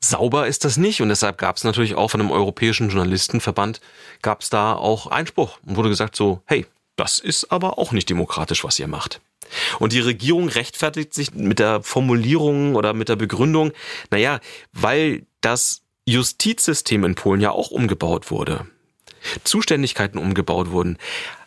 Sauber 0.00 0.46
ist 0.46 0.64
das 0.64 0.78
nicht 0.78 1.02
und 1.02 1.10
deshalb 1.10 1.36
gab 1.36 1.58
es 1.58 1.64
natürlich 1.64 1.94
auch 1.94 2.10
von 2.10 2.20
einem 2.20 2.32
europäischen 2.32 2.88
Journalistenverband 2.88 3.80
gab 4.20 4.40
es 4.40 4.50
da 4.50 4.74
auch 4.74 5.06
Einspruch 5.06 5.58
und 5.66 5.76
wurde 5.76 5.90
gesagt 5.90 6.16
so, 6.16 6.40
hey, 6.46 6.66
das 7.02 7.18
ist 7.18 7.50
aber 7.50 7.78
auch 7.78 7.90
nicht 7.90 8.08
demokratisch, 8.08 8.62
was 8.62 8.78
ihr 8.78 8.86
macht. 8.86 9.20
Und 9.80 9.92
die 9.92 9.98
Regierung 9.98 10.48
rechtfertigt 10.48 11.12
sich 11.12 11.34
mit 11.34 11.58
der 11.58 11.82
Formulierung 11.82 12.76
oder 12.76 12.94
mit 12.94 13.08
der 13.08 13.16
Begründung, 13.16 13.72
naja, 14.12 14.38
weil 14.72 15.26
das 15.40 15.82
Justizsystem 16.06 17.02
in 17.02 17.16
Polen 17.16 17.40
ja 17.40 17.50
auch 17.50 17.72
umgebaut 17.72 18.30
wurde. 18.30 18.66
Zuständigkeiten 19.42 20.16
umgebaut 20.16 20.70
wurden, 20.70 20.96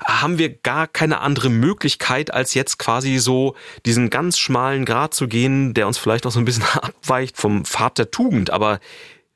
haben 0.04 0.38
wir 0.38 0.50
gar 0.50 0.88
keine 0.88 1.22
andere 1.22 1.50
Möglichkeit, 1.50 2.34
als 2.34 2.54
jetzt 2.54 2.78
quasi 2.78 3.18
so 3.18 3.56
diesen 3.86 4.10
ganz 4.10 4.38
schmalen 4.38 4.84
Grat 4.84 5.14
zu 5.14 5.30
gehen, 5.30 5.74
der 5.74 5.88
uns 5.88 5.98
vielleicht 5.98 6.26
auch 6.26 6.32
so 6.32 6.40
ein 6.40 6.46
bisschen 6.46 6.64
abweicht 6.74 7.38
vom 7.38 7.64
Pfad 7.64 7.98
der 7.98 8.12
Tugend. 8.12 8.50
Aber 8.50 8.82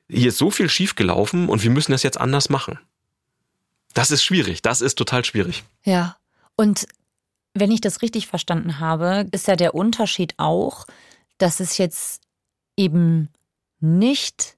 hier 0.10 0.28
ist 0.28 0.38
so 0.38 0.52
viel 0.52 0.68
schiefgelaufen 0.68 1.48
und 1.48 1.64
wir 1.64 1.70
müssen 1.70 1.94
das 1.94 2.04
jetzt 2.04 2.20
anders 2.20 2.50
machen. 2.50 2.78
Das 3.94 4.12
ist 4.12 4.24
schwierig, 4.24 4.62
das 4.62 4.82
ist 4.82 4.96
total 4.96 5.26
schwierig. 5.26 5.64
Ja, 5.84 6.18
und 6.56 6.88
wenn 7.54 7.72
ich 7.72 7.82
das 7.82 8.02
richtig 8.02 8.28
verstanden 8.28 8.80
habe, 8.80 9.28
ist 9.32 9.48
ja 9.48 9.56
der 9.56 9.76
Unterschied 9.76 10.34
auch, 10.38 10.86
dass 11.38 11.60
es 11.60 11.78
jetzt 11.78 12.22
eben 12.78 13.30
nicht 13.80 14.58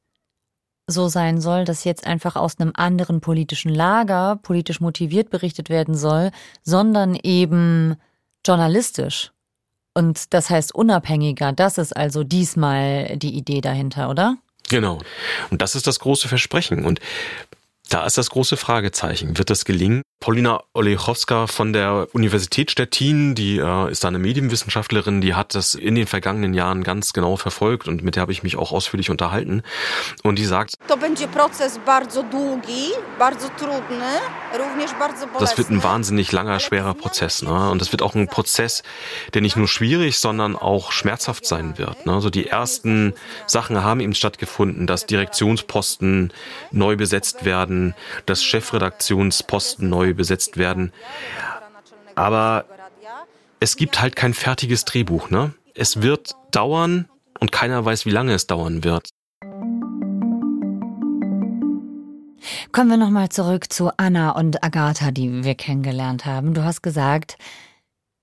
so 0.87 1.07
sein 1.07 1.39
soll, 1.39 1.63
dass 1.63 1.83
jetzt 1.83 2.05
einfach 2.05 2.35
aus 2.35 2.59
einem 2.59 2.73
anderen 2.75 3.21
politischen 3.21 3.73
Lager 3.73 4.37
politisch 4.37 4.81
motiviert 4.81 5.29
berichtet 5.29 5.69
werden 5.69 5.95
soll, 5.95 6.31
sondern 6.63 7.15
eben 7.15 7.95
journalistisch. 8.45 9.31
Und 9.93 10.33
das 10.33 10.49
heißt 10.49 10.73
unabhängiger. 10.73 11.51
Das 11.51 11.77
ist 11.77 11.95
also 11.95 12.23
diesmal 12.23 13.17
die 13.17 13.35
Idee 13.35 13.61
dahinter, 13.61 14.09
oder? 14.09 14.37
Genau. 14.69 14.99
Und 15.49 15.61
das 15.61 15.75
ist 15.75 15.87
das 15.87 15.99
große 15.99 16.27
Versprechen. 16.27 16.85
Und 16.85 16.99
da 17.93 18.05
ist 18.05 18.17
das 18.17 18.29
große 18.29 18.57
Fragezeichen. 18.57 19.37
Wird 19.37 19.49
das 19.49 19.65
gelingen? 19.65 20.01
Paulina 20.21 20.61
Olechowska 20.73 21.47
von 21.47 21.73
der 21.73 22.07
Universität 22.13 22.69
Stettin, 22.69 23.33
die 23.33 23.57
äh, 23.57 23.91
ist 23.91 24.03
da 24.03 24.07
eine 24.07 24.19
Medienwissenschaftlerin, 24.19 25.19
die 25.19 25.33
hat 25.33 25.55
das 25.55 25.73
in 25.73 25.95
den 25.95 26.05
vergangenen 26.05 26.53
Jahren 26.53 26.83
ganz 26.83 27.13
genau 27.13 27.37
verfolgt 27.37 27.87
und 27.87 28.03
mit 28.03 28.15
der 28.15 28.21
habe 28.21 28.31
ich 28.31 28.43
mich 28.43 28.55
auch 28.55 28.71
ausführlich 28.71 29.09
unterhalten. 29.09 29.63
Und 30.21 30.37
die 30.37 30.45
sagt, 30.45 30.75
das 35.39 35.57
wird 35.57 35.71
ein 35.71 35.83
wahnsinnig 35.83 36.31
langer, 36.31 36.59
schwerer 36.59 36.93
Prozess. 36.93 37.41
Ne? 37.41 37.71
Und 37.71 37.81
das 37.81 37.91
wird 37.91 38.03
auch 38.03 38.13
ein 38.13 38.27
Prozess, 38.27 38.83
der 39.33 39.41
nicht 39.41 39.55
nur 39.55 39.67
schwierig, 39.67 40.19
sondern 40.19 40.55
auch 40.55 40.91
schmerzhaft 40.91 41.47
sein 41.47 41.79
wird. 41.79 42.05
Ne? 42.05 42.13
Also 42.13 42.29
die 42.29 42.45
ersten 42.45 43.15
Sachen 43.47 43.83
haben 43.83 43.99
eben 43.99 44.13
stattgefunden, 44.13 44.85
dass 44.85 45.07
Direktionsposten 45.07 46.31
neu 46.69 46.95
besetzt 46.95 47.43
werden, 47.43 47.95
dass 48.27 48.43
Chefredaktionsposten 48.43 49.89
neu 49.89 50.10
besetzt 50.13 50.57
werden. 50.57 50.91
Aber 52.15 52.65
es 53.59 53.75
gibt 53.75 54.01
halt 54.01 54.15
kein 54.15 54.33
fertiges 54.33 54.85
Drehbuch, 54.85 55.29
ne? 55.29 55.53
Es 55.73 56.01
wird 56.01 56.35
dauern 56.51 57.07
und 57.39 57.51
keiner 57.51 57.83
weiß, 57.83 58.05
wie 58.05 58.11
lange 58.11 58.33
es 58.33 58.47
dauern 58.47 58.83
wird. 58.83 59.09
Kommen 62.71 62.89
wir 62.89 62.97
nochmal 62.97 63.29
zurück 63.29 63.71
zu 63.71 63.91
Anna 63.97 64.31
und 64.31 64.63
Agatha, 64.63 65.11
die 65.11 65.43
wir 65.43 65.55
kennengelernt 65.55 66.25
haben. 66.25 66.53
Du 66.53 66.63
hast 66.63 66.81
gesagt, 66.81 67.37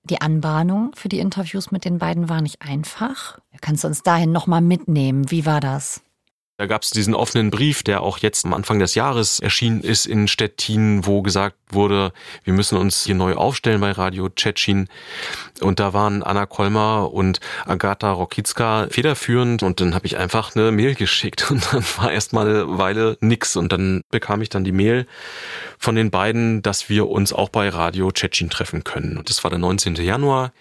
die 0.03 0.21
Anbahnung 0.21 0.91
für 0.95 1.09
die 1.09 1.19
Interviews 1.19 1.71
mit 1.71 1.85
den 1.85 1.99
beiden 1.99 2.29
war 2.29 2.41
nicht 2.41 2.61
einfach. 2.61 3.39
Kannst 3.61 3.83
du 3.83 3.87
uns 3.87 4.01
dahin 4.01 4.31
nochmal 4.31 4.61
mitnehmen? 4.61 5.29
Wie 5.29 5.45
war 5.45 5.59
das? 5.59 6.01
Da 6.59 6.65
gab 6.65 6.81
es 6.81 6.89
diesen 6.89 7.15
offenen 7.15 7.51
Brief, 7.51 7.83
der 7.83 8.01
auch 8.01 8.17
jetzt 8.17 8.43
am 8.43 8.53
Anfang 8.53 8.79
des 8.79 8.93
Jahres 8.93 9.39
erschienen 9.39 9.79
ist 9.79 10.05
in 10.05 10.27
Stettin, 10.27 11.05
wo 11.05 11.21
gesagt 11.21 11.55
wurde, 11.69 12.11
wir 12.43 12.51
müssen 12.51 12.77
uns 12.77 13.05
hier 13.05 13.15
neu 13.15 13.35
aufstellen 13.35 13.79
bei 13.79 13.93
Radio 13.93 14.27
Tschetschen. 14.27 14.89
Und 15.61 15.79
da 15.79 15.93
waren 15.93 16.21
Anna 16.21 16.45
Kolmer 16.45 17.13
und 17.13 17.39
Agatha 17.65 18.11
Rokicka 18.11 18.87
federführend 18.89 19.63
und 19.63 19.79
dann 19.79 19.95
habe 19.95 20.05
ich 20.05 20.17
einfach 20.17 20.53
eine 20.53 20.73
Mail 20.73 20.95
geschickt 20.95 21.49
und 21.49 21.65
dann 21.71 21.85
war 21.95 22.11
erst 22.11 22.33
mal 22.33 22.45
eine 22.45 22.77
Weile 22.77 23.17
nix 23.21 23.55
und 23.55 23.71
dann 23.71 24.01
bekam 24.11 24.41
ich 24.41 24.49
dann 24.49 24.65
die 24.65 24.73
Mail 24.73 25.07
von 25.77 25.95
den 25.95 26.11
beiden, 26.11 26.61
dass 26.61 26.89
wir 26.89 27.07
uns 27.07 27.31
auch 27.31 27.47
bei 27.47 27.69
Radio 27.69 28.11
Tschetschen 28.11 28.49
treffen 28.49 28.83
können. 28.83 29.17
Und 29.17 29.29
das 29.29 29.45
war 29.45 29.49
der 29.49 29.59
19. 29.59 29.95
Januar. 29.95 30.51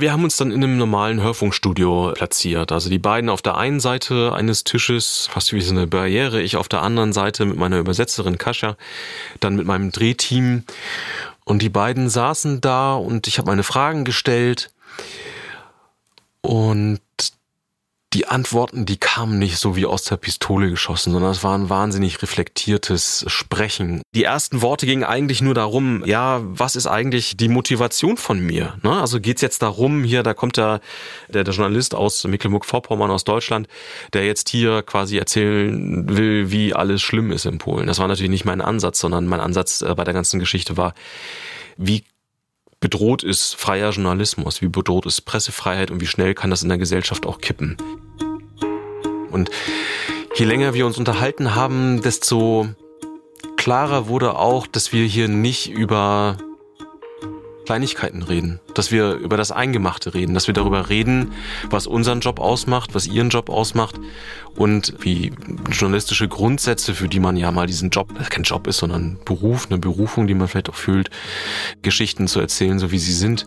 Wir 0.00 0.12
haben 0.12 0.24
uns 0.24 0.38
dann 0.38 0.50
in 0.50 0.64
einem 0.64 0.78
normalen 0.78 1.20
Hörfunkstudio 1.20 2.12
platziert. 2.14 2.72
Also 2.72 2.88
die 2.88 2.98
beiden 2.98 3.28
auf 3.28 3.42
der 3.42 3.58
einen 3.58 3.80
Seite 3.80 4.32
eines 4.32 4.64
Tisches, 4.64 5.28
fast 5.30 5.52
wie 5.52 5.60
so 5.60 5.74
eine 5.74 5.86
Barriere, 5.86 6.40
ich 6.40 6.56
auf 6.56 6.68
der 6.68 6.80
anderen 6.80 7.12
Seite 7.12 7.44
mit 7.44 7.58
meiner 7.58 7.78
Übersetzerin 7.78 8.38
Kascha, 8.38 8.78
dann 9.40 9.56
mit 9.56 9.66
meinem 9.66 9.92
Drehteam. 9.92 10.64
Und 11.44 11.60
die 11.60 11.68
beiden 11.68 12.08
saßen 12.08 12.62
da 12.62 12.94
und 12.94 13.26
ich 13.26 13.36
habe 13.36 13.50
meine 13.50 13.62
Fragen 13.62 14.06
gestellt. 14.06 14.70
Und 16.40 17.00
die 18.12 18.26
Antworten, 18.26 18.86
die 18.86 18.96
kamen 18.96 19.38
nicht 19.38 19.56
so 19.58 19.76
wie 19.76 19.86
aus 19.86 20.02
der 20.02 20.16
Pistole 20.16 20.68
geschossen, 20.68 21.12
sondern 21.12 21.30
es 21.30 21.44
war 21.44 21.56
ein 21.56 21.68
wahnsinnig 21.68 22.20
reflektiertes 22.22 23.24
Sprechen. 23.28 24.02
Die 24.16 24.24
ersten 24.24 24.62
Worte 24.62 24.84
gingen 24.84 25.04
eigentlich 25.04 25.42
nur 25.42 25.54
darum, 25.54 26.04
ja, 26.04 26.40
was 26.42 26.74
ist 26.74 26.88
eigentlich 26.88 27.36
die 27.36 27.48
Motivation 27.48 28.16
von 28.16 28.40
mir? 28.40 28.78
Ne? 28.82 29.00
Also 29.00 29.20
geht's 29.20 29.42
jetzt 29.42 29.62
darum, 29.62 30.02
hier, 30.02 30.24
da 30.24 30.34
kommt 30.34 30.56
der, 30.56 30.80
der, 31.28 31.44
der 31.44 31.54
Journalist 31.54 31.94
aus 31.94 32.24
Mecklenburg-Vorpommern 32.24 33.12
aus 33.12 33.22
Deutschland, 33.22 33.68
der 34.12 34.26
jetzt 34.26 34.48
hier 34.48 34.82
quasi 34.82 35.16
erzählen 35.16 36.04
will, 36.08 36.50
wie 36.50 36.74
alles 36.74 37.02
schlimm 37.02 37.30
ist 37.30 37.46
in 37.46 37.58
Polen. 37.58 37.86
Das 37.86 38.00
war 38.00 38.08
natürlich 38.08 38.30
nicht 38.30 38.44
mein 38.44 38.60
Ansatz, 38.60 38.98
sondern 38.98 39.26
mein 39.26 39.40
Ansatz 39.40 39.82
äh, 39.82 39.94
bei 39.94 40.02
der 40.02 40.14
ganzen 40.14 40.40
Geschichte 40.40 40.76
war, 40.76 40.94
wie 41.76 42.02
bedroht 42.80 43.22
ist 43.22 43.54
freier 43.54 43.90
Journalismus, 43.90 44.62
wie 44.62 44.68
bedroht 44.68 45.06
ist 45.06 45.22
Pressefreiheit 45.22 45.90
und 45.90 46.00
wie 46.00 46.06
schnell 46.06 46.34
kann 46.34 46.50
das 46.50 46.62
in 46.62 46.68
der 46.68 46.78
Gesellschaft 46.78 47.26
auch 47.26 47.40
kippen. 47.40 47.76
Und 49.30 49.50
je 50.34 50.46
länger 50.46 50.74
wir 50.74 50.86
uns 50.86 50.98
unterhalten 50.98 51.54
haben, 51.54 52.00
desto 52.02 52.68
klarer 53.56 54.08
wurde 54.08 54.36
auch, 54.36 54.66
dass 54.66 54.92
wir 54.92 55.04
hier 55.04 55.28
nicht 55.28 55.70
über 55.70 56.38
Kleinigkeiten 57.70 58.24
reden, 58.24 58.58
dass 58.74 58.90
wir 58.90 59.12
über 59.12 59.36
das 59.36 59.52
Eingemachte 59.52 60.12
reden, 60.12 60.34
dass 60.34 60.48
wir 60.48 60.54
darüber 60.54 60.88
reden, 60.88 61.34
was 61.70 61.86
unseren 61.86 62.18
Job 62.18 62.40
ausmacht, 62.40 62.96
was 62.96 63.06
ihren 63.06 63.28
Job 63.28 63.48
ausmacht 63.48 63.94
und 64.56 64.94
wie 64.98 65.30
journalistische 65.70 66.26
Grundsätze, 66.26 66.96
für 66.96 67.06
die 67.06 67.20
man 67.20 67.36
ja 67.36 67.52
mal 67.52 67.68
diesen 67.68 67.90
Job, 67.90 68.12
kein 68.28 68.42
Job 68.42 68.66
ist, 68.66 68.78
sondern 68.78 69.20
Beruf, 69.24 69.68
eine 69.70 69.78
Berufung, 69.78 70.26
die 70.26 70.34
man 70.34 70.48
vielleicht 70.48 70.68
auch 70.68 70.74
fühlt, 70.74 71.10
Geschichten 71.80 72.26
zu 72.26 72.40
erzählen, 72.40 72.80
so 72.80 72.90
wie 72.90 72.98
sie 72.98 73.12
sind, 73.12 73.46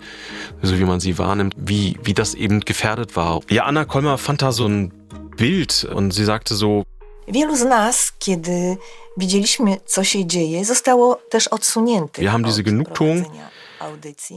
so 0.61 0.79
wie 0.79 0.85
man 0.85 1.01
sie 1.01 1.17
wahrnimmt, 1.17 1.55
wie, 1.57 1.99
wie 2.03 2.13
das 2.13 2.33
eben 2.33 2.61
gefährdet 2.61 3.17
war. 3.17 3.41
Ja, 3.49 3.65
Anna 3.65 3.83
Kolmer 3.83 4.17
fand 4.17 4.41
da 4.41 4.53
so 4.53 4.65
ein 4.65 4.93
Bild 5.35 5.83
und 5.93 6.11
sie 6.11 6.23
sagte 6.23 6.55
so, 6.55 6.83
Wielu 7.27 7.55
z 7.55 7.63
nas, 7.63 8.13
kiedy 8.19 8.77
widzieliśmy, 9.17 9.77
co 9.85 10.03
się 10.03 10.25
dzieje, 10.25 10.65
zostało 10.65 11.15
też 11.29 11.47
odsunięte. 11.47 12.21
Wir 12.21 12.31
haben 12.31 12.43
diese 12.43 12.63
Genugtuung, 12.63 13.25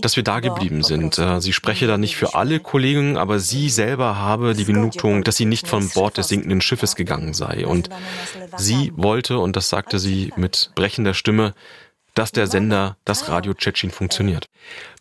dass 0.00 0.16
wir 0.16 0.22
da 0.22 0.40
geblieben 0.40 0.82
sind. 0.82 1.18
Äh, 1.18 1.40
sie 1.40 1.52
spreche 1.52 1.86
da 1.86 1.98
nicht 1.98 2.16
für 2.16 2.34
alle 2.34 2.60
Kollegen, 2.60 3.16
aber 3.16 3.38
sie 3.38 3.70
selber 3.70 4.16
habe 4.16 4.54
die 4.54 4.64
Genugtuung, 4.64 5.24
dass 5.24 5.36
sie 5.36 5.44
nicht 5.44 5.68
von 5.68 5.88
Bord 5.90 6.18
des 6.18 6.28
sinkenden 6.28 6.60
Schiffes 6.60 6.96
gegangen 6.96 7.34
sei. 7.34 7.66
Und 7.66 7.88
sie 8.56 8.92
wollte, 8.96 9.38
und 9.38 9.56
das 9.56 9.68
sagte 9.68 9.98
sie 9.98 10.32
mit 10.36 10.70
brechender 10.74 11.14
Stimme, 11.14 11.54
dass 12.14 12.32
der 12.32 12.46
Sender, 12.46 12.96
das 13.04 13.28
Radio 13.28 13.54
Tschetschen 13.54 13.90
funktioniert. 13.90 14.48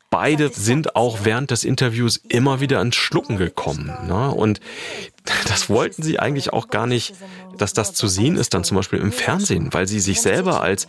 Beide 0.10 0.50
sind 0.50 0.96
auch 0.96 1.20
während 1.24 1.52
des 1.52 1.64
Interviews 1.64 2.18
immer 2.18 2.60
wieder 2.60 2.82
ins 2.82 2.96
Schlucken 2.96 3.38
gekommen. 3.38 3.92
Ne? 4.08 4.32
Und 4.32 4.62
das 5.48 5.70
wollten 5.70 6.04
sie 6.04 6.20
eigentlich 6.20 6.54
auch 6.54 6.68
gar 6.70 6.88
nicht, 6.88 7.16
dass 7.58 7.74
das 7.74 7.94
zu 7.94 8.08
sehen 8.08 8.38
ist, 8.38 8.54
dann 8.54 8.64
zum 8.64 8.78
Beispiel 8.78 9.00
im 9.00 9.12
Fernsehen, 9.12 9.74
weil 9.74 9.88
sie 9.88 10.00
sich 10.00 10.22
selber 10.22 10.62
als 10.62 10.88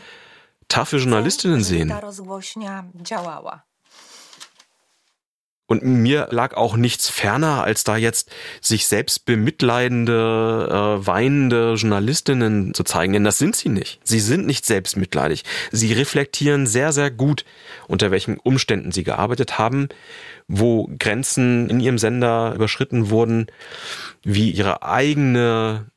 taffe 0.69 0.99
Journalistinnen 0.99 1.63
sehen. 1.63 1.89
Und 5.69 5.83
mir 5.83 6.29
lag 6.31 6.55
auch 6.55 6.77
nichts 6.77 7.09
ferner, 7.09 7.65
als 7.65 7.83
da 7.83 7.97
jetzt 7.97 8.31
sich 8.61 8.87
selbst 8.87 9.25
bemitleidende, 9.25 10.69
äh, 10.71 11.07
weinende 11.07 11.75
Journalistinnen 11.75 12.73
zu 12.73 12.85
zeigen. 12.85 13.13
Denn 13.13 13.25
das 13.25 13.39
sind 13.39 13.57
sie 13.57 13.69
nicht. 13.69 14.01
Sie 14.05 14.21
sind 14.21 14.47
nicht 14.47 14.65
selbstmitleidig. 14.65 15.43
Sie 15.73 15.93
reflektieren 15.93 16.69
sehr, 16.69 16.93
sehr 16.93 17.11
gut, 17.11 17.45
unter 17.89 18.13
welchen 18.13 18.39
Umständen 18.39 18.93
sie 18.93 19.03
gearbeitet 19.03 19.59
haben, 19.59 19.89
wo 20.47 20.89
Grenzen 21.01 21.69
in 21.69 21.81
ihrem 21.81 21.99
Sender 21.99 22.55
überschritten 22.55 23.11
wurden, 23.11 23.49
wie 24.23 24.53
ihre 24.53 24.85
eigene 24.85 25.91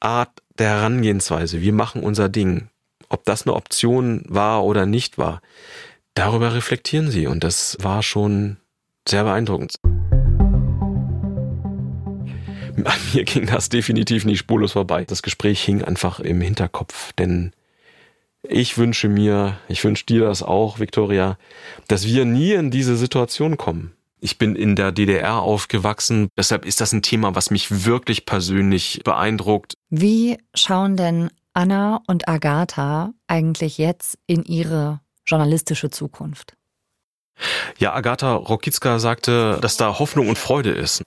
Art 0.00 0.42
der 0.58 0.70
Herangehensweise. 0.70 1.60
Wir 1.60 1.74
machen 1.74 2.02
unser 2.02 2.30
Ding 2.30 2.68
ob 3.12 3.24
das 3.24 3.46
eine 3.46 3.54
Option 3.54 4.24
war 4.26 4.64
oder 4.64 4.86
nicht 4.86 5.18
war, 5.18 5.40
darüber 6.14 6.54
reflektieren 6.54 7.10
sie 7.10 7.26
und 7.26 7.44
das 7.44 7.76
war 7.80 8.02
schon 8.02 8.56
sehr 9.08 9.24
beeindruckend. 9.24 9.76
An 12.84 12.98
mir 13.14 13.24
ging 13.24 13.46
das 13.46 13.68
definitiv 13.68 14.24
nicht 14.24 14.38
spurlos 14.38 14.72
vorbei. 14.72 15.04
Das 15.04 15.22
Gespräch 15.22 15.62
hing 15.62 15.82
einfach 15.82 16.20
im 16.20 16.40
Hinterkopf, 16.40 17.12
denn 17.12 17.52
ich 18.42 18.76
wünsche 18.76 19.08
mir, 19.08 19.58
ich 19.68 19.84
wünsche 19.84 20.06
dir 20.06 20.24
das 20.24 20.42
auch, 20.42 20.80
Victoria, 20.80 21.38
dass 21.86 22.06
wir 22.06 22.24
nie 22.24 22.52
in 22.52 22.70
diese 22.70 22.96
Situation 22.96 23.56
kommen. 23.56 23.92
Ich 24.20 24.38
bin 24.38 24.56
in 24.56 24.76
der 24.76 24.92
DDR 24.92 25.40
aufgewachsen, 25.40 26.28
deshalb 26.36 26.64
ist 26.64 26.80
das 26.80 26.92
ein 26.92 27.02
Thema, 27.02 27.34
was 27.34 27.50
mich 27.50 27.84
wirklich 27.84 28.24
persönlich 28.24 29.00
beeindruckt. 29.04 29.74
Wie 29.90 30.38
schauen 30.54 30.96
denn 30.96 31.30
Anna 31.54 32.00
und 32.06 32.28
Agatha 32.28 33.12
eigentlich 33.26 33.78
jetzt 33.78 34.18
in 34.26 34.44
ihre 34.44 35.00
journalistische 35.26 35.90
Zukunft? 35.90 36.54
Ja, 37.78 37.92
Agatha 37.94 38.34
Rokicka 38.34 38.98
sagte, 38.98 39.58
dass 39.60 39.76
da 39.76 39.98
Hoffnung 39.98 40.28
und 40.28 40.38
Freude 40.38 40.70
ist. 40.70 41.02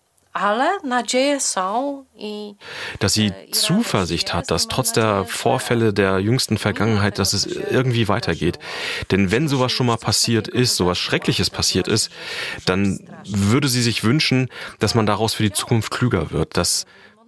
Dass 2.99 3.13
sie 3.13 3.33
Zuversicht 3.51 4.33
hat, 4.33 4.51
dass 4.51 4.67
trotz 4.67 4.91
der 4.91 5.23
Vorfälle 5.25 5.93
der 5.93 6.19
jüngsten 6.19 6.57
Vergangenheit, 6.57 7.19
dass 7.19 7.31
es 7.31 7.45
irgendwie 7.45 8.09
weitergeht. 8.09 8.59
Denn 9.11 9.31
wenn 9.31 9.47
sowas 9.47 9.71
schon 9.71 9.87
mal 9.87 9.95
passiert 9.95 10.49
ist, 10.49 10.75
sowas 10.75 10.97
Schreckliches 10.97 11.49
passiert 11.49 11.87
ist, 11.87 12.11
dann 12.65 13.07
würde 13.25 13.69
sie 13.69 13.81
sich 13.81 14.03
wünschen, 14.03 14.49
dass 14.79 14.93
man 14.93 15.05
daraus 15.05 15.33
für 15.33 15.43
die 15.43 15.53
Zukunft 15.53 15.89
klüger 15.89 16.31
wird, 16.31 16.57
dass 16.57 16.85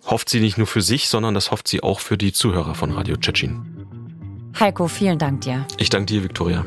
hofft 0.07 0.29
sie 0.29 0.39
nicht 0.39 0.57
nur 0.57 0.67
für 0.67 0.81
sich, 0.81 1.09
sondern 1.09 1.33
das 1.33 1.51
hofft 1.51 1.67
sie 1.67 1.83
auch 1.83 1.99
für 1.99 2.17
die 2.17 2.33
Zuhörer 2.33 2.73
von 2.73 2.91
Radio 2.91 3.17
Tschetschen. 3.17 3.77
Heiko, 4.59 4.87
vielen 4.87 5.19
Dank 5.19 5.41
dir. 5.41 5.65
Ich 5.77 5.89
danke 5.89 6.07
dir, 6.07 6.23
Viktoria. 6.23 6.65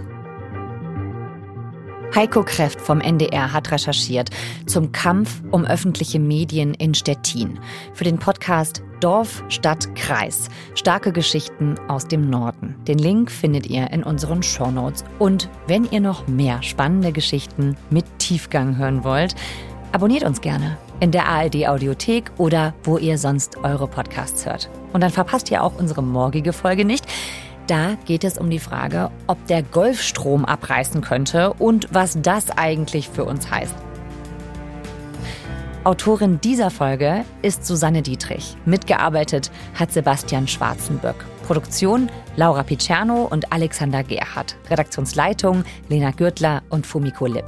Heiko 2.15 2.43
Kräft 2.43 2.81
vom 2.81 3.01
NDR 3.01 3.53
hat 3.53 3.71
recherchiert 3.71 4.31
zum 4.67 4.91
Kampf 4.91 5.43
um 5.53 5.65
öffentliche 5.65 6.19
Medien 6.19 6.75
in 6.75 6.93
Stettin 6.93 7.61
für 7.95 8.03
den 8.03 8.19
Podcast 8.19 8.83
Dorf, 8.99 9.45
Stadt, 9.49 9.95
Kreis. 9.95 10.49
Starke 10.75 11.13
Geschichten 11.13 11.79
aus 11.89 12.07
dem 12.07 12.29
Norden. 12.29 12.75
Den 12.87 12.99
Link 12.99 13.31
findet 13.31 13.69
ihr 13.69 13.91
in 13.93 14.03
unseren 14.03 14.43
Shownotes. 14.43 15.05
Und 15.19 15.49
wenn 15.69 15.89
ihr 15.91 16.01
noch 16.01 16.27
mehr 16.27 16.63
spannende 16.63 17.13
Geschichten 17.13 17.77
mit 17.91 18.05
Tiefgang 18.19 18.77
hören 18.77 19.05
wollt, 19.05 19.37
abonniert 19.93 20.25
uns 20.25 20.41
gerne 20.41 20.77
in 21.01 21.11
der 21.11 21.27
ARD 21.27 21.67
Audiothek 21.67 22.31
oder 22.39 22.75
wo 22.85 22.99
ihr 22.99 23.19
sonst 23.19 23.57
eure 23.65 23.89
Podcasts 23.89 24.47
hört. 24.47 24.71
Und 24.93 25.03
dann 25.03 25.11
verpasst 25.11 25.51
ihr 25.51 25.65
auch 25.65 25.79
unsere 25.79 26.03
morgige 26.03 26.53
Folge 26.53 26.85
nicht. 26.85 27.07
Da 27.67 27.97
geht 28.05 28.25
es 28.25 28.39
um 28.39 28.51
die 28.51 28.59
Frage, 28.59 29.11
ob 29.27 29.45
der 29.47 29.63
Golfstrom 29.63 30.45
abreißen 30.45 31.01
könnte 31.01 31.53
und 31.55 31.89
was 31.93 32.19
das 32.21 32.51
eigentlich 32.51 33.09
für 33.09 33.25
uns 33.25 33.51
heißt. 33.51 33.75
Autorin 35.83 36.41
dieser 36.43 36.71
Folge 36.71 37.25
ist 37.41 37.65
Susanne 37.65 38.03
Dietrich. 38.03 38.55
Mitgearbeitet 38.67 39.51
hat 39.75 39.93
Sebastian 39.93 40.47
Schwarzenböck. 40.47 41.25
Produktion 41.47 42.11
Laura 42.37 42.63
Picerno 42.63 43.25
und 43.25 43.51
Alexander 43.51 44.05
Gerhardt. 44.05 44.57
Redaktionsleitung 44.69 45.65
Lena 45.89 46.11
Gürtler 46.11 46.63
und 46.69 46.87
Fumiko 46.87 47.27
Lipp. 47.27 47.47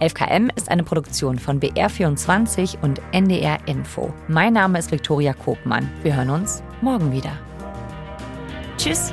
11KM 0.00 0.50
ist 0.56 0.70
eine 0.70 0.82
Produktion 0.82 1.38
von 1.38 1.60
BR24 1.60 2.80
und 2.82 3.00
NDR 3.12 3.58
Info. 3.66 4.12
Mein 4.28 4.54
Name 4.54 4.78
ist 4.78 4.90
Viktoria 4.92 5.32
Kobmann. 5.32 5.90
Wir 6.02 6.16
hören 6.16 6.30
uns 6.30 6.62
morgen 6.80 7.12
wieder. 7.12 7.32
Tschüss. 8.76 9.12